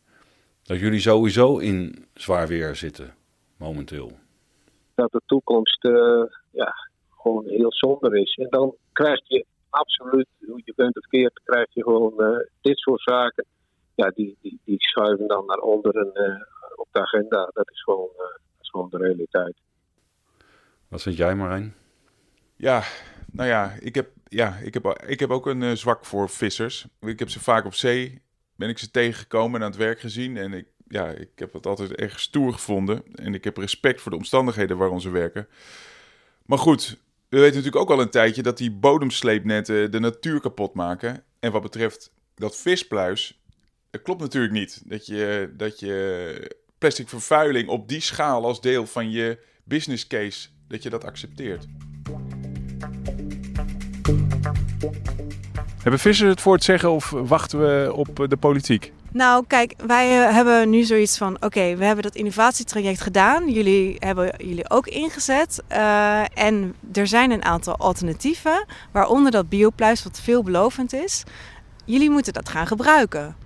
dat 0.62 0.78
jullie 0.78 1.00
sowieso 1.00 1.58
in 1.58 2.06
zwaar 2.14 2.48
weer 2.48 2.74
zitten 2.74 3.14
momenteel. 3.58 4.10
Dat 4.94 5.12
de 5.12 5.20
toekomst 5.26 5.82
ja, 6.50 6.74
gewoon 7.10 7.44
heel 7.46 7.72
somber 7.72 8.16
is. 8.16 8.34
En 8.34 8.50
dan 8.50 8.74
krijg 8.92 9.20
je 9.24 9.44
absoluut, 9.70 10.26
hoe 10.46 10.62
je 10.64 10.72
bent 10.76 10.96
of 10.96 11.06
keert, 11.06 11.40
krijg 11.44 11.66
je 11.74 11.82
gewoon 11.82 12.44
dit 12.60 12.78
soort 12.78 13.02
zaken 13.02 13.44
ja, 13.96 14.10
die, 14.14 14.36
die, 14.40 14.60
die 14.64 14.80
schuiven 14.80 15.26
dan 15.26 15.46
naar 15.46 15.58
onderen 15.58 16.10
uh, 16.14 16.46
op 16.76 16.88
de 16.90 17.00
agenda. 17.00 17.50
Dat 17.52 17.70
is, 17.70 17.82
gewoon, 17.82 18.08
uh, 18.12 18.18
dat 18.18 18.60
is 18.60 18.70
gewoon 18.70 18.90
de 18.90 18.98
realiteit. 18.98 19.56
Wat 20.88 21.02
vind 21.02 21.16
jij, 21.16 21.34
Marijn? 21.34 21.74
Ja, 22.56 22.82
nou 23.32 23.48
ja, 23.48 23.76
ik 23.80 23.94
heb, 23.94 24.10
ja, 24.28 24.56
ik 24.56 24.74
heb, 24.74 25.02
ik 25.06 25.20
heb 25.20 25.30
ook 25.30 25.46
een 25.46 25.62
uh, 25.62 25.72
zwak 25.72 26.04
voor 26.04 26.28
vissers. 26.28 26.86
Ik 27.00 27.18
heb 27.18 27.28
ze 27.28 27.40
vaak 27.40 27.64
op 27.64 27.74
zee, 27.74 28.22
ben 28.54 28.68
ik 28.68 28.78
ze 28.78 28.90
tegengekomen 28.90 29.60
en 29.60 29.66
aan 29.66 29.72
het 29.72 29.80
werk 29.80 30.00
gezien. 30.00 30.36
En 30.36 30.52
ik, 30.52 30.66
ja, 30.88 31.08
ik 31.08 31.30
heb 31.34 31.52
het 31.52 31.66
altijd 31.66 31.94
erg 31.94 32.20
stoer 32.20 32.52
gevonden. 32.52 33.02
En 33.14 33.34
ik 33.34 33.44
heb 33.44 33.56
respect 33.56 34.00
voor 34.00 34.10
de 34.10 34.16
omstandigheden 34.16 34.76
waarom 34.76 35.00
ze 35.00 35.10
werken. 35.10 35.48
Maar 36.44 36.58
goed, 36.58 36.98
we 37.28 37.38
weten 37.38 37.56
natuurlijk 37.56 37.82
ook 37.82 37.90
al 37.90 38.00
een 38.00 38.10
tijdje 38.10 38.42
dat 38.42 38.58
die 38.58 38.72
bodemsleepnetten 38.72 39.90
de 39.90 40.00
natuur 40.00 40.40
kapot 40.40 40.74
maken. 40.74 41.24
En 41.40 41.52
wat 41.52 41.62
betreft 41.62 42.12
dat 42.34 42.56
vispluis, 42.56 43.40
dat 43.90 44.02
klopt 44.02 44.20
natuurlijk 44.20 44.52
niet. 44.52 44.82
Dat 44.84 45.06
je, 45.06 45.52
dat 45.56 45.80
je 45.80 46.56
plastic 46.78 47.08
vervuiling 47.08 47.68
op 47.68 47.88
die 47.88 48.00
schaal 48.00 48.44
als 48.44 48.60
deel 48.60 48.86
van 48.86 49.10
je 49.10 49.38
business 49.64 50.06
case, 50.06 50.48
dat 50.68 50.82
je 50.82 50.90
dat 50.90 51.04
accepteert. 51.04 51.66
Hebben 55.82 56.00
vissers 56.00 56.30
het 56.30 56.40
voor 56.40 56.54
het 56.54 56.64
zeggen 56.64 56.90
of 56.90 57.10
wachten 57.10 57.58
we 57.58 57.92
op 57.94 58.26
de 58.28 58.36
politiek? 58.36 58.92
Nou, 59.12 59.44
kijk, 59.46 59.74
wij 59.86 60.26
uh, 60.26 60.34
hebben 60.34 60.70
nu 60.70 60.82
zoiets 60.82 61.18
van: 61.18 61.34
oké, 61.34 61.76
we 61.76 61.84
hebben 61.84 62.02
dat 62.02 62.14
innovatietraject 62.14 63.00
gedaan. 63.00 63.50
Jullie 63.50 63.96
hebben 63.98 64.34
jullie 64.38 64.70
ook 64.70 64.86
ingezet. 64.86 65.62
Uh, 65.72 66.38
en 66.38 66.74
er 66.92 67.06
zijn 67.06 67.30
een 67.30 67.44
aantal 67.44 67.76
alternatieven, 67.76 68.64
waaronder 68.92 69.32
dat 69.32 69.48
biopluis, 69.48 70.02
wat 70.02 70.20
veelbelovend 70.20 70.92
is. 70.92 71.22
Jullie 71.84 72.10
moeten 72.10 72.32
dat 72.32 72.48
gaan 72.48 72.66
gebruiken. 72.66 73.36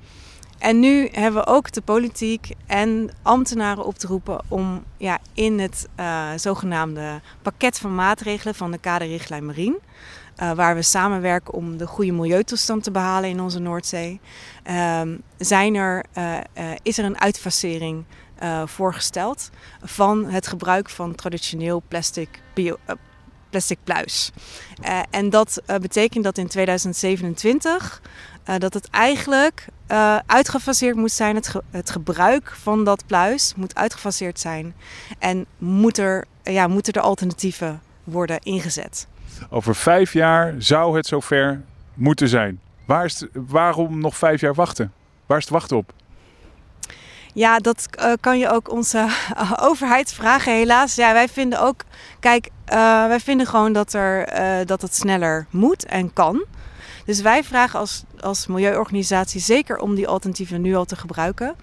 En 0.61 0.81
nu 0.81 1.09
hebben 1.13 1.41
we 1.41 1.47
ook 1.47 1.73
de 1.73 1.81
politiek 1.81 2.51
en 2.67 3.11
ambtenaren 3.23 3.85
op 3.85 3.99
te 3.99 4.07
roepen 4.07 4.41
om 4.49 4.85
ja, 4.97 5.19
in 5.35 5.59
het 5.59 5.89
uh, 6.01 6.29
zogenaamde 6.37 7.21
pakket 7.43 7.79
van 7.79 7.95
maatregelen 7.95 8.55
van 8.55 8.71
de 8.71 8.79
kaderrichtlijn 8.79 9.47
Marine, 9.47 9.79
uh, 10.43 10.53
waar 10.53 10.75
we 10.75 10.83
samenwerken 10.83 11.55
om 11.55 11.77
de 11.77 11.87
goede 11.87 12.13
milieutoestand 12.13 12.83
te 12.83 12.91
behalen 12.91 13.31
in 13.31 13.41
onze 13.41 13.59
Noordzee, 13.59 14.21
uh, 14.71 15.01
zijn 15.39 15.75
er, 15.75 16.05
uh, 16.19 16.39
is 16.83 16.99
er 16.99 17.05
een 17.05 17.21
uitfasering 17.21 18.05
voorgesteld 18.65 19.51
van 19.83 20.25
het 20.25 20.47
gebruik 20.47 20.91
van 20.91 21.15
traditioneel 21.15 21.83
plastic 21.89 22.29
plastic 23.51 23.79
pluis. 23.85 24.31
En 25.11 25.31
dat 25.31 25.63
betekent 25.67 26.25
dat 26.25 26.39
in 26.39 26.49
2027 26.49 28.01
uh, 28.51 28.57
dat 28.59 28.75
het 28.75 28.91
eigenlijk 28.91 29.67
uitgefaseerd 30.27 30.97
moet 30.97 31.13
zijn. 31.13 31.35
Het, 31.35 31.49
ge 31.49 31.63
het, 31.71 31.91
gebruik 31.91 32.53
van 32.63 32.85
dat 32.85 33.07
pluis 33.07 33.53
moet 33.57 33.75
uitgefaseerd 33.75 34.41
zijn. 34.41 34.75
En 35.19 35.47
moet 35.59 35.99
er, 35.99 36.25
ja, 36.43 36.67
moeten 36.67 36.93
er 36.93 37.01
alternatieven 37.01 37.81
worden 38.05 38.39
ingezet. 38.39 39.07
Over 39.51 39.75
vijf 39.75 40.13
jaar 40.13 40.55
zou 40.59 40.97
het 40.97 41.07
zover 41.07 41.61
moeten 41.95 42.29
zijn. 42.29 42.61
Waar 42.85 43.05
is 43.05 43.21
het, 43.21 43.31
waarom 43.33 44.01
nog 44.01 44.17
vijf 44.17 44.41
jaar 44.41 44.55
wachten? 44.55 44.93
Waar 45.27 45.39
is 45.39 45.45
het 45.45 45.53
wachten 45.53 45.77
op? 45.77 45.93
Ja, 47.35 47.59
dat 47.59 47.89
uh, 47.99 48.13
kan 48.21 48.39
je 48.39 48.51
ook 48.51 48.71
onze 48.71 48.99
uh, 48.99 49.53
overheid 49.69 50.13
vragen. 50.13 50.53
Helaas, 50.53 50.95
ja, 50.95 51.13
wij 51.13 51.29
vinden 51.29 51.61
ook, 51.61 51.85
kijk, 52.21 52.47
uh, 52.47 53.07
wij 53.07 53.21
vinden 53.21 53.47
gewoon 53.47 53.73
dat, 53.73 53.93
er, 53.93 54.27
dat 54.67 54.83
het 54.83 54.95
sneller 54.95 55.47
moet 55.51 55.85
en 55.85 56.13
kan. 56.13 56.45
Dus 57.11 57.21
wij 57.21 57.45
vragen 57.45 57.79
als, 57.79 58.05
als 58.21 58.47
milieuorganisatie 58.47 59.41
zeker 59.41 59.79
om 59.79 59.95
die 59.95 60.09
alternatieven 60.09 60.61
nu 60.61 60.75
al 60.75 60.85
te 60.85 60.97
gebruiken. 60.97 61.55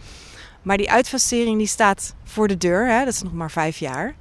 Maar 0.62 0.77
die 0.77 0.92
uitfasering 0.92 1.58
die 1.58 1.68
staat 1.68 2.16
voor 2.24 2.48
de 2.48 2.58
deur, 2.58 2.88
hè, 2.88 3.06
dat 3.06 3.13
is 3.13 3.22
nog 3.22 3.34
maar 3.34 3.51
vijf 3.51 3.77
jaar. 3.77 4.16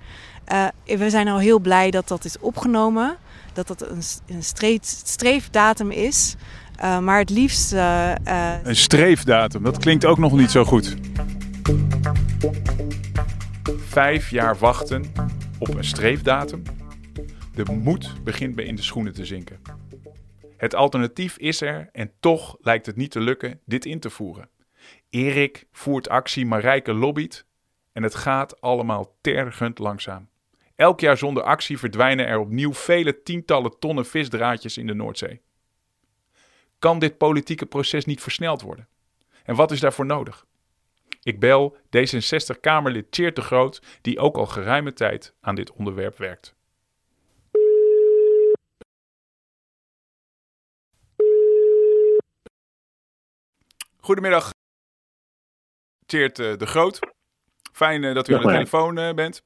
we 0.85 1.11
zijn 1.11 1.29
al 1.29 1.39
heel 1.39 1.59
blij 1.59 1.91
dat 1.91 2.09
dat 2.09 2.25
is 2.25 2.39
opgenomen, 2.39 3.17
dat 3.53 3.67
dat 3.67 3.83
een, 3.83 4.03
een 4.27 4.43
streef, 4.43 4.81
streefdatum 4.83 5.91
is. 5.91 6.35
Uh, 6.83 6.99
maar 6.99 7.19
het 7.19 7.31
liefst. 7.31 7.73
Uh... 7.73 8.13
Een 8.63 8.77
streefdatum, 8.77 9.63
dat 9.63 9.79
klinkt 9.79 10.05
ook 10.05 10.19
nog 10.19 10.33
niet 10.33 10.51
zo 10.51 10.65
goed. 10.65 10.97
Vijf 13.89 14.31
jaar 14.31 14.59
wachten 14.59 15.05
op 15.59 15.75
een 15.75 15.85
streefdatum. 15.85 16.63
De 17.55 17.73
moed 17.73 18.13
begint 18.25 18.55
bij 18.55 18.65
in 18.65 18.77
de 18.77 18.83
schoenen 18.83 19.13
te 19.13 19.25
zinken. 19.25 19.76
Het 20.57 20.75
alternatief 20.75 21.39
is 21.39 21.61
er 21.61 21.89
en 21.93 22.13
toch 22.21 22.57
lijkt 22.61 22.87
het 22.87 22.97
niet 22.97 23.11
te 23.11 23.21
lukken 23.21 23.61
dit 23.65 23.85
in 23.85 24.01
te 24.01 24.11
voeren. 24.11 24.49
Erik 25.11 25.67
voert 25.73 26.09
actie, 26.09 26.47
Marijke 26.47 26.93
lobbyt 26.93 27.47
en 27.93 28.03
het 28.03 28.15
gaat 28.15 28.61
allemaal 28.61 29.17
tergend 29.21 29.79
langzaam. 29.79 30.29
Elk 30.75 31.01
jaar 31.01 31.17
zonder 31.17 31.43
actie 31.43 31.79
verdwijnen 31.79 32.27
er 32.27 32.39
opnieuw 32.39 32.75
vele 32.75 33.23
tientallen 33.23 33.79
tonnen 33.79 34.07
visdraadjes 34.07 34.79
in 34.79 34.87
de 34.87 34.95
Noordzee. 34.95 35.41
Kan 36.79 36.99
dit 36.99 37.19
politieke 37.19 37.67
proces 37.67 38.05
niet 38.05 38.23
versneld 38.23 38.63
worden? 38.63 38.89
En 39.45 39.55
wat 39.55 39.71
is 39.71 39.81
daarvoor 39.81 40.07
nodig? 40.07 40.47
Ik 41.23 41.41
bel 41.41 41.77
D66-Kamerlid 41.77 43.13
Tjeerd 43.13 43.37
de 43.37 43.43
Groot, 43.43 43.83
die 44.01 44.19
ook 44.19 44.37
al 44.37 44.47
geruime 44.47 44.93
tijd 44.93 45.35
aan 45.41 45.55
dit 45.55 45.73
onderwerp 45.73 46.19
werkt. 46.19 46.56
Goedemiddag, 54.07 54.51
Tjeerd 56.05 56.39
eh, 56.39 56.57
de 56.57 56.67
Groot. 56.67 56.99
Fijn 57.73 58.05
eh, 58.05 58.15
dat 58.15 58.29
u 58.29 58.35
aan 58.35 58.43
de 58.43 58.49
telefoon 58.49 58.99
eh, 58.99 59.15
bent. 59.15 59.43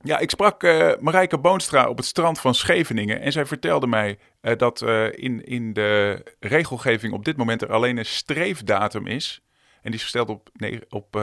Ja, 0.00 0.18
ik 0.18 0.30
sprak 0.30 0.62
Marijke 1.00 1.38
Boonstra 1.38 1.88
op 1.88 1.96
het 1.96 2.06
strand 2.06 2.40
van 2.40 2.54
Scheveningen. 2.54 3.20
En 3.20 3.32
zij 3.32 3.46
vertelde 3.46 3.86
mij 3.86 4.18
dat 4.40 4.82
in, 5.10 5.44
in 5.44 5.72
de 5.72 6.22
regelgeving 6.40 7.12
op 7.12 7.24
dit 7.24 7.36
moment 7.36 7.62
er 7.62 7.72
alleen 7.72 7.96
een 7.96 8.06
streefdatum 8.06 9.06
is. 9.06 9.42
En 9.74 9.90
die 9.90 9.94
is 9.94 10.02
gesteld 10.02 10.28
op, 10.28 10.48
nee, 10.52 10.80
op 10.88 11.20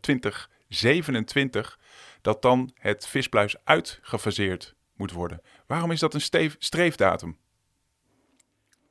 2027. 0.00 1.78
Dat 2.20 2.42
dan 2.42 2.70
het 2.74 3.06
vispluis 3.06 3.56
uitgefaseerd 3.64 4.74
moet 4.96 5.12
worden. 5.12 5.40
Waarom 5.66 5.90
is 5.90 6.00
dat 6.00 6.14
een 6.14 6.20
steef, 6.20 6.56
streefdatum? 6.58 7.36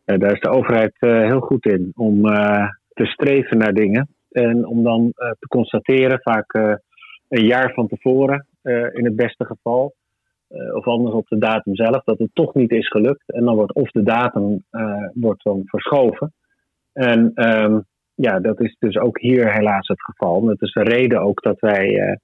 daar 0.06 0.32
is 0.32 0.40
de 0.40 0.50
overheid 0.50 0.96
heel 1.00 1.40
goed 1.40 1.66
in. 1.66 1.92
Om 1.96 2.26
te 2.96 3.06
streven 3.06 3.58
naar 3.58 3.74
dingen. 3.74 4.08
En 4.32 4.66
om 4.66 4.84
dan 4.84 5.02
uh, 5.02 5.30
te 5.40 5.48
constateren, 5.48 6.20
vaak 6.22 6.54
uh, 6.54 6.74
een 7.28 7.46
jaar 7.46 7.74
van 7.74 7.88
tevoren, 7.88 8.48
uh, 8.64 8.88
in 8.94 9.06
het 9.06 9.16
beste 9.16 9.46
geval, 9.46 9.94
of 10.74 10.86
anders 10.86 11.16
op 11.16 11.28
de 11.28 11.38
datum 11.38 11.76
zelf, 11.76 12.04
dat 12.04 12.18
het 12.18 12.30
toch 12.34 12.54
niet 12.54 12.72
is 12.72 12.88
gelukt. 12.88 13.32
En 13.32 13.46
dan 13.46 13.56
wordt 13.56 13.74
of 13.74 13.92
de 13.92 14.04
datum 14.04 14.64
wordt 15.14 15.44
dan 15.44 15.62
verschoven. 15.66 16.34
En 16.94 17.32
um, 17.36 17.86
ja, 18.16 18.40
dat 18.40 18.62
is 18.62 18.76
dus 18.80 18.98
ook 18.98 19.20
hier 19.20 19.54
helaas 19.54 19.88
het 19.88 20.04
geval. 20.04 20.46
Dat 20.46 20.62
is 20.62 20.72
de 20.72 20.84
reden 20.84 21.22
ook 21.22 21.42
dat 21.42 21.60
wij 21.60 22.20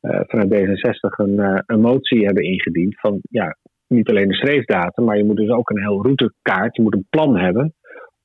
vanuit 0.00 0.54
D66 0.54 1.16
een, 1.16 1.62
een 1.66 1.80
motie 1.80 2.24
hebben 2.24 2.44
ingediend. 2.44 3.00
Van 3.00 3.18
ja, 3.30 3.56
niet 3.86 4.08
alleen 4.08 4.28
de 4.28 4.34
schreefdatum, 4.34 5.04
maar 5.04 5.16
je 5.16 5.24
moet 5.24 5.36
dus 5.36 5.50
ook 5.50 5.70
een 5.70 5.82
heel 5.82 6.02
routekaart, 6.02 6.76
je 6.76 6.82
moet 6.82 6.94
een 6.94 7.06
plan 7.10 7.38
hebben 7.38 7.74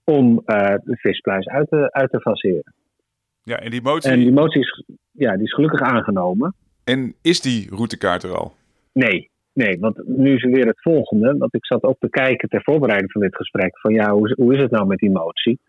om 0.10 0.42
uh, 0.46 0.74
de 0.84 0.98
vispluis 0.98 1.48
uit 1.48 1.70
te, 1.70 1.92
uit 1.92 2.12
te 2.12 2.20
faseren. 2.20 2.74
Ja, 3.44 3.60
en 3.60 3.72
die 3.72 3.82
motie... 3.82 4.12
En 4.12 4.20
die 4.20 4.32
motie 4.32 4.62
is, 4.62 4.84
ja, 5.12 5.34
die 5.34 5.46
is 5.46 5.54
gelukkig 5.54 5.82
aangenomen. 5.82 6.54
En 6.84 7.13
is 7.22 7.42
die 7.42 7.70
routekaart 7.70 8.24
er 8.24 8.38
al? 8.38 8.54
Nee, 8.94 9.30
nee, 9.54 9.80
want 9.80 10.08
nu 10.08 10.36
is 10.36 10.44
er 10.44 10.51
weer 10.51 10.68
het 10.68 10.82
volgende. 10.82 11.38
Want 11.38 11.54
ik 11.54 11.66
zat 11.66 11.84
ook 11.84 12.00
te 12.00 12.10
kijken 12.10 12.50
ter 12.50 12.63
voorbereiding 12.63 13.12
van 13.12 13.22
dit 13.22 13.36
gesprek. 13.36 13.80
Van 13.80 13.94
ja, 13.94 14.12
hoe, 14.12 14.34
hoe 14.36 14.56
is 14.56 14.62
het 14.62 14.72
nou 14.72 14.88
met 14.88 14.98
die 14.98 15.12
motie? 15.12 15.60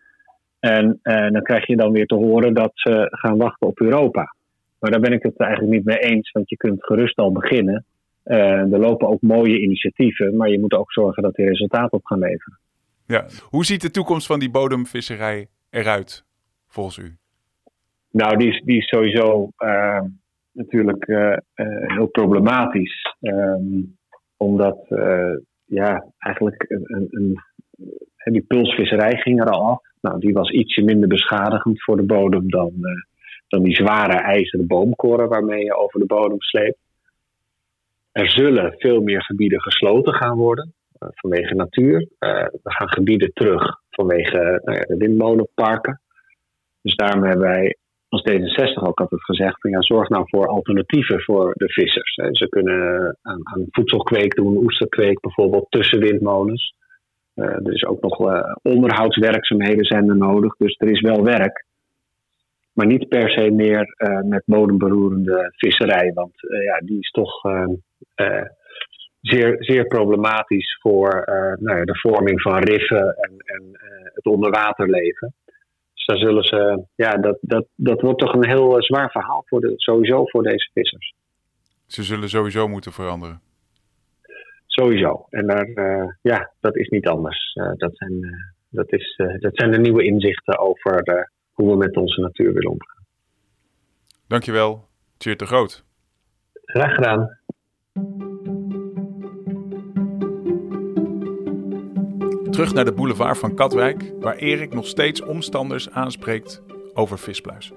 En, 0.59 0.99
en 1.01 1.25
eh, 1.25 1.31
dan 1.31 1.43
krijg 1.43 1.67
je 1.67 1.75
dan 1.75 1.91
weer 1.91 2.05
te 2.05 2.15
horen 2.15 2.53
dat 2.53 2.71
ze 2.73 3.07
gaan 3.09 3.37
wachten 3.37 3.67
op 3.67 3.79
Europa. 3.79 4.35
Maar 4.79 4.91
daar 4.91 4.99
ben 4.99 5.13
ik 5.13 5.23
het 5.23 5.37
eigenlijk 5.37 5.73
niet 5.73 5.85
mee 5.85 5.97
eens. 5.97 6.31
Want 6.31 6.49
je 6.49 6.57
kunt 6.57 6.85
gerust 6.85 7.17
al 7.17 7.31
beginnen. 7.31 7.85
Uh, 8.25 8.73
er 8.73 8.79
lopen 8.79 9.07
ook 9.07 9.21
mooie 9.21 9.59
initiatieven. 9.59 10.35
Maar 10.35 10.49
je 10.49 10.59
moet 10.59 10.73
ook 10.73 10.91
zorgen 10.91 11.23
dat 11.23 11.35
die 11.35 11.47
resultaat 11.47 11.91
op 11.91 12.05
gaan 12.05 12.19
leveren. 12.19 12.59
Ja. 13.11 13.25
Hoe 13.49 13.65
ziet 13.65 13.81
de 13.81 13.91
toekomst 13.91 14.27
van 14.27 14.39
die 14.39 14.51
bodemvisserij 14.51 15.47
eruit, 15.69 16.25
volgens 16.67 16.97
u? 16.97 17.15
Nou, 18.11 18.37
die 18.37 18.47
is, 18.47 18.61
die 18.65 18.77
is 18.77 18.87
sowieso 18.87 19.49
uh, 19.57 20.01
natuurlijk 20.51 21.07
uh, 21.07 21.37
uh, 21.55 21.95
heel 21.95 22.07
problematisch. 22.07 23.15
Um, 23.19 23.99
omdat, 24.37 24.79
ja, 25.65 26.05
eigenlijk 26.17 26.65
een, 26.67 27.07
een, 27.09 28.33
die 28.33 28.41
pulsvisserij 28.41 29.15
ging 29.17 29.41
er 29.41 29.49
al 29.49 29.69
af. 29.69 29.81
Nou, 30.01 30.19
die 30.19 30.33
was 30.33 30.49
ietsje 30.49 30.81
minder 30.81 31.07
beschadigend 31.07 31.83
voor 31.83 31.97
de 31.97 32.03
bodem 32.03 32.49
dan, 32.49 32.71
dan 33.47 33.63
die 33.63 33.75
zware 33.75 34.17
ijzeren 34.17 34.67
boomkoren 34.67 35.29
waarmee 35.29 35.63
je 35.63 35.75
over 35.75 35.99
de 35.99 36.05
bodem 36.05 36.41
sleept. 36.41 36.77
Er 38.11 38.29
zullen 38.29 38.75
veel 38.77 39.01
meer 39.01 39.23
gebieden 39.23 39.61
gesloten 39.61 40.13
gaan 40.13 40.37
worden. 40.37 40.73
Eh, 41.01 41.09
vanwege 41.11 41.55
natuur. 41.55 42.07
Eh, 42.19 42.45
we 42.63 42.71
gaan 42.71 42.89
gebieden 42.89 43.33
terug 43.33 43.79
vanwege 43.89 44.61
de 44.87 44.97
windmolenparken. 44.97 46.01
Dus 46.81 46.95
daarom 46.95 47.23
hebben 47.23 47.47
wij 47.47 47.75
als 48.09 48.21
D66 48.29 48.83
ook 48.83 48.99
altijd 48.99 49.23
gezegd: 49.23 49.61
van, 49.61 49.71
ja, 49.71 49.81
zorg 49.81 50.09
nou 50.09 50.23
voor 50.27 50.47
alternatieven 50.47 51.21
voor 51.21 51.53
de 51.53 51.69
vissers. 51.69 52.13
Ze 52.13 52.49
kunnen 52.49 53.17
aan, 53.21 53.39
aan 53.43 53.65
voedselkweek 53.69 54.35
doen, 54.35 54.57
oesterkweek 54.57 55.19
bijvoorbeeld 55.19 55.65
tussen 55.69 55.99
windmolens. 55.99 56.73
Er 57.33 57.73
is 57.73 57.85
ook 57.85 58.01
nog 58.01 58.17
onderhoudswerkzaamheden 58.61 59.85
zijn 59.85 60.09
er 60.09 60.17
nodig, 60.17 60.55
dus 60.57 60.75
er 60.77 60.89
is 60.89 61.01
wel 61.01 61.23
werk. 61.23 61.65
Maar 62.73 62.85
niet 62.85 63.07
per 63.07 63.29
se 63.29 63.51
meer 63.51 63.95
met 64.23 64.43
bodemberoerende 64.45 65.53
visserij, 65.55 66.11
want 66.13 66.33
ja, 66.65 66.79
die 66.85 66.99
is 66.99 67.11
toch 67.11 67.41
zeer, 69.21 69.55
zeer 69.63 69.85
problematisch 69.85 70.77
voor 70.81 71.25
uh, 71.29 71.65
nou 71.65 71.77
ja, 71.77 71.83
de 71.83 71.99
vorming 71.99 72.41
van 72.41 72.59
riffen 72.59 73.15
en, 73.15 73.37
en 73.37 73.63
uh, 73.63 74.05
het 74.13 74.25
onderwaterleven. 74.25 75.33
Dus 75.93 76.05
daar 76.05 76.17
zullen 76.17 76.43
ze, 76.43 76.85
ja, 76.95 77.11
dat, 77.11 77.37
dat, 77.41 77.65
dat 77.75 78.01
wordt 78.01 78.19
toch 78.19 78.33
een 78.33 78.47
heel 78.47 78.75
uh, 78.75 78.81
zwaar 78.81 79.11
verhaal 79.11 79.43
voor 79.45 79.61
de, 79.61 79.73
sowieso 79.75 80.25
voor 80.25 80.43
deze 80.43 80.69
vissers. 80.73 81.13
Ze 81.85 82.03
zullen 82.03 82.29
sowieso 82.29 82.67
moeten 82.67 82.91
veranderen. 82.91 83.41
Sowieso. 84.65 85.25
En 85.29 85.47
daar, 85.47 86.17
ja, 86.21 86.51
dat 86.59 86.75
is 86.75 86.87
niet 86.87 87.07
anders. 87.07 87.53
dat, 87.53 87.91
zijn, 87.93 88.21
dat, 88.69 88.93
is, 88.93 89.15
dat 89.39 89.55
zijn 89.55 89.71
de 89.71 89.79
nieuwe 89.79 90.03
inzichten 90.03 90.59
over 90.59 91.03
hoe 91.51 91.69
we 91.69 91.77
met 91.77 91.97
onze 91.97 92.21
natuur 92.21 92.53
willen 92.53 92.71
omgaan. 92.71 93.05
Dankjewel, 94.27 94.87
Tjeerd 95.17 95.39
de 95.39 95.45
Groot. 95.45 95.83
Graag 96.65 96.95
gedaan. 96.95 97.39
Terug 102.51 102.73
naar 102.73 102.85
de 102.85 102.93
boulevard 102.93 103.37
van 103.37 103.55
Katwijk, 103.55 104.11
waar 104.19 104.35
Erik 104.35 104.73
nog 104.73 104.87
steeds 104.87 105.21
omstanders 105.21 105.89
aanspreekt 105.89 106.61
over 106.93 107.19
vispluis. 107.19 107.71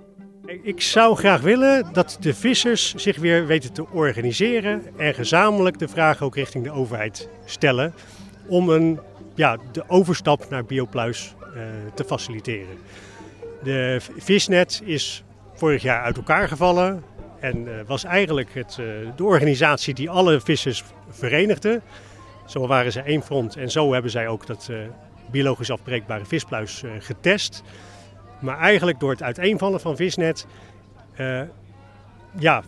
Ik 0.63 0.81
zou 0.81 1.17
graag 1.17 1.41
willen 1.41 1.93
dat 1.93 2.17
de 2.21 2.35
vissers 2.35 2.95
zich 2.95 3.17
weer 3.17 3.47
weten 3.47 3.73
te 3.73 3.87
organiseren 3.91 4.83
en 4.97 5.15
gezamenlijk 5.15 5.79
de 5.79 5.89
vraag 5.89 6.23
ook 6.23 6.35
richting 6.35 6.65
de 6.65 6.71
overheid 6.71 7.29
stellen 7.45 7.95
om 8.47 8.69
een, 8.69 9.01
ja, 9.35 9.59
de 9.73 9.85
overstap 9.87 10.47
naar 10.51 10.65
biopluis 10.65 11.35
uh, 11.41 11.63
te 11.95 12.05
faciliteren. 12.05 12.77
De 13.63 14.01
visnet 14.17 14.83
is 14.85 15.25
vorig 15.55 15.83
jaar 15.83 16.03
uit 16.03 16.17
elkaar 16.17 16.49
gevallen 16.49 17.03
en 17.41 17.67
uh, 17.67 17.73
was 17.87 18.05
eigenlijk 18.05 18.55
het, 18.55 18.77
uh, 18.81 18.87
de 19.17 19.25
organisatie 19.25 19.95
die 19.95 20.11
alle 20.11 20.41
vissers 20.41 20.85
verenigde. 21.09 21.81
Zo 22.47 22.67
waren 22.67 22.93
ze 22.93 23.01
één 23.01 23.23
front 23.23 23.57
en 23.57 23.71
zo 23.71 23.93
hebben 23.93 24.11
zij 24.11 24.29
ook 24.29 24.47
dat 24.47 24.69
uh, 24.71 24.79
biologisch 25.31 25.71
afbreekbare 25.71 26.25
vispluis 26.25 26.83
uh, 26.83 26.91
getest. 26.99 27.63
Maar 28.39 28.59
eigenlijk 28.59 29.01
door 29.01 29.11
het 29.11 29.23
uiteenvallen 29.23 29.81
van 29.81 29.97
visnet 29.97 30.47
uh, 31.21 31.41
ja, 32.39 32.63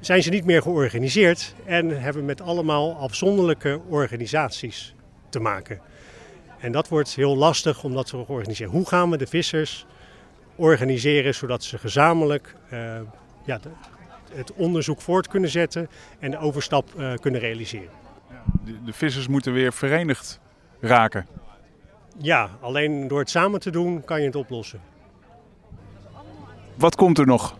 zijn 0.00 0.22
ze 0.22 0.30
niet 0.30 0.44
meer 0.44 0.62
georganiseerd 0.62 1.54
en 1.64 2.00
hebben 2.02 2.24
met 2.24 2.40
allemaal 2.40 2.96
afzonderlijke 2.96 3.80
organisaties 3.88 4.94
te 5.28 5.40
maken. 5.40 5.80
En 6.58 6.72
dat 6.72 6.88
wordt 6.88 7.14
heel 7.14 7.36
lastig 7.36 7.84
om 7.84 7.94
dat 7.94 8.06
te 8.06 8.16
organiseren. 8.16 8.72
Hoe 8.72 8.86
gaan 8.86 9.10
we 9.10 9.16
de 9.16 9.26
vissers 9.26 9.86
organiseren 10.56 11.34
zodat 11.34 11.64
ze 11.64 11.78
gezamenlijk 11.78 12.54
ja, 13.44 13.60
het 14.32 14.52
onderzoek 14.52 15.00
voort 15.00 15.28
kunnen 15.28 15.50
zetten 15.50 15.88
en 16.18 16.30
de 16.30 16.38
overstap 16.38 16.90
kunnen 17.20 17.40
realiseren? 17.40 18.07
De 18.84 18.92
vissers 18.92 19.28
moeten 19.28 19.52
weer 19.52 19.72
verenigd 19.72 20.40
raken. 20.80 21.26
Ja, 22.18 22.50
alleen 22.60 23.08
door 23.08 23.18
het 23.18 23.30
samen 23.30 23.60
te 23.60 23.70
doen 23.70 24.04
kan 24.04 24.20
je 24.20 24.26
het 24.26 24.36
oplossen. 24.36 24.80
Wat 26.74 26.96
komt 26.96 27.18
er 27.18 27.26
nog? 27.26 27.58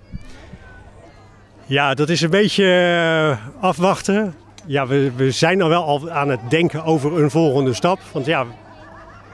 Ja, 1.67 1.95
dat 1.95 2.09
is 2.09 2.21
een 2.21 2.31
beetje 2.31 2.65
uh, 2.65 3.65
afwachten. 3.65 4.35
Ja, 4.67 4.87
we, 4.87 5.13
we 5.17 5.31
zijn 5.31 5.63
al 5.63 5.69
wel 5.69 5.85
al 5.85 6.11
aan 6.11 6.29
het 6.29 6.41
denken 6.49 6.85
over 6.85 7.23
een 7.23 7.31
volgende 7.31 7.75
stap. 7.75 8.01
Want 8.13 8.27
ja, 8.27 8.47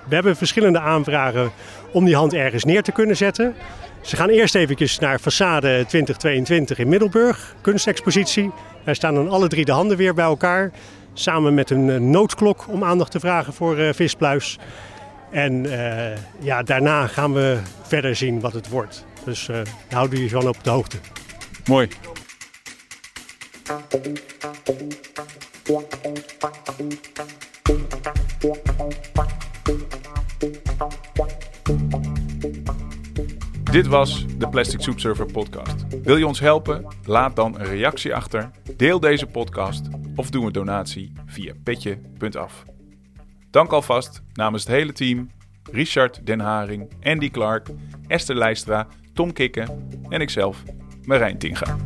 We 0.09 0.15
hebben 0.15 0.37
verschillende 0.37 0.81
aanvragen 0.81 1.51
om 1.93 2.05
die 2.05 2.17
hand 2.17 2.33
ergens 2.33 2.65
neer 2.65 2.83
te 2.83 2.93
kunnen 2.93 3.17
zetten. 3.17 3.55
Ze 4.01 4.17
gaan 4.17 4.29
eerst 4.29 4.55
even 4.55 4.89
naar 5.01 5.21
façade 5.21 5.87
2022 5.87 6.79
in 6.79 6.89
Middelburg, 6.89 7.55
kunstexpositie. 7.61 8.51
Daar 8.85 8.95
staan 8.95 9.15
dan 9.15 9.29
alle 9.29 9.49
drie 9.49 9.65
de 9.65 9.73
handen 9.73 9.97
weer 9.97 10.15
bij 10.15 10.25
elkaar. 10.25 10.71
Samen 11.15 11.55
met 11.55 11.71
een 11.71 12.11
noodklok 12.11 12.65
om 12.69 12.85
aandacht 12.85 13.11
te 13.11 13.21
vragen 13.21 13.53
voor 13.53 13.79
uh, 13.79 13.93
vispluis. 13.93 14.59
En 15.31 15.65
uh, 15.65 16.17
ja, 16.39 16.63
daarna 16.63 17.07
gaan 17.07 17.33
we 17.33 17.59
verder 17.83 18.17
zien 18.17 18.41
wat 18.41 18.53
het 18.53 18.69
wordt. 18.69 19.05
Dus 19.25 19.49
uh, 19.49 19.57
houden 19.91 20.17
jullie 20.17 20.31
gewoon 20.31 20.49
op 20.49 20.65
de 20.65 20.71
hoogte. 20.71 20.97
Mooi. 21.67 21.89
Dit 33.71 33.87
was 33.87 34.27
de 34.39 34.49
Plastic 34.49 34.81
Soup 34.81 35.01
Server 35.01 35.27
podcast. 35.27 35.75
Wil 36.03 36.17
je 36.17 36.27
ons 36.27 36.41
helpen? 36.41 36.87
Laat 37.05 37.37
dan 37.37 37.61
een 37.61 37.67
reactie 37.67 38.15
achter, 38.15 38.51
deel 38.77 39.01
deze 39.01 39.27
podcast 39.27 39.89
of 40.15 40.31
doe 40.31 40.47
een 40.47 40.53
donatie 40.53 41.13
via 41.27 41.53
petje.af. 41.63 42.65
Dank 43.51 43.73
alvast 43.73 44.23
namens 44.33 44.65
het 44.65 44.73
hele 44.73 44.93
team, 44.93 45.31
Richard 45.73 46.27
Den 46.27 46.41
Haring, 46.41 46.89
Andy 47.03 47.31
Clark, 47.31 47.69
Esther 48.07 48.37
Leistra, 48.37 48.87
Tom 49.13 49.33
Kikken 49.33 49.89
en 50.09 50.21
ikzelf, 50.21 50.63
Marijn 51.05 51.39
Tinga. 51.39 51.77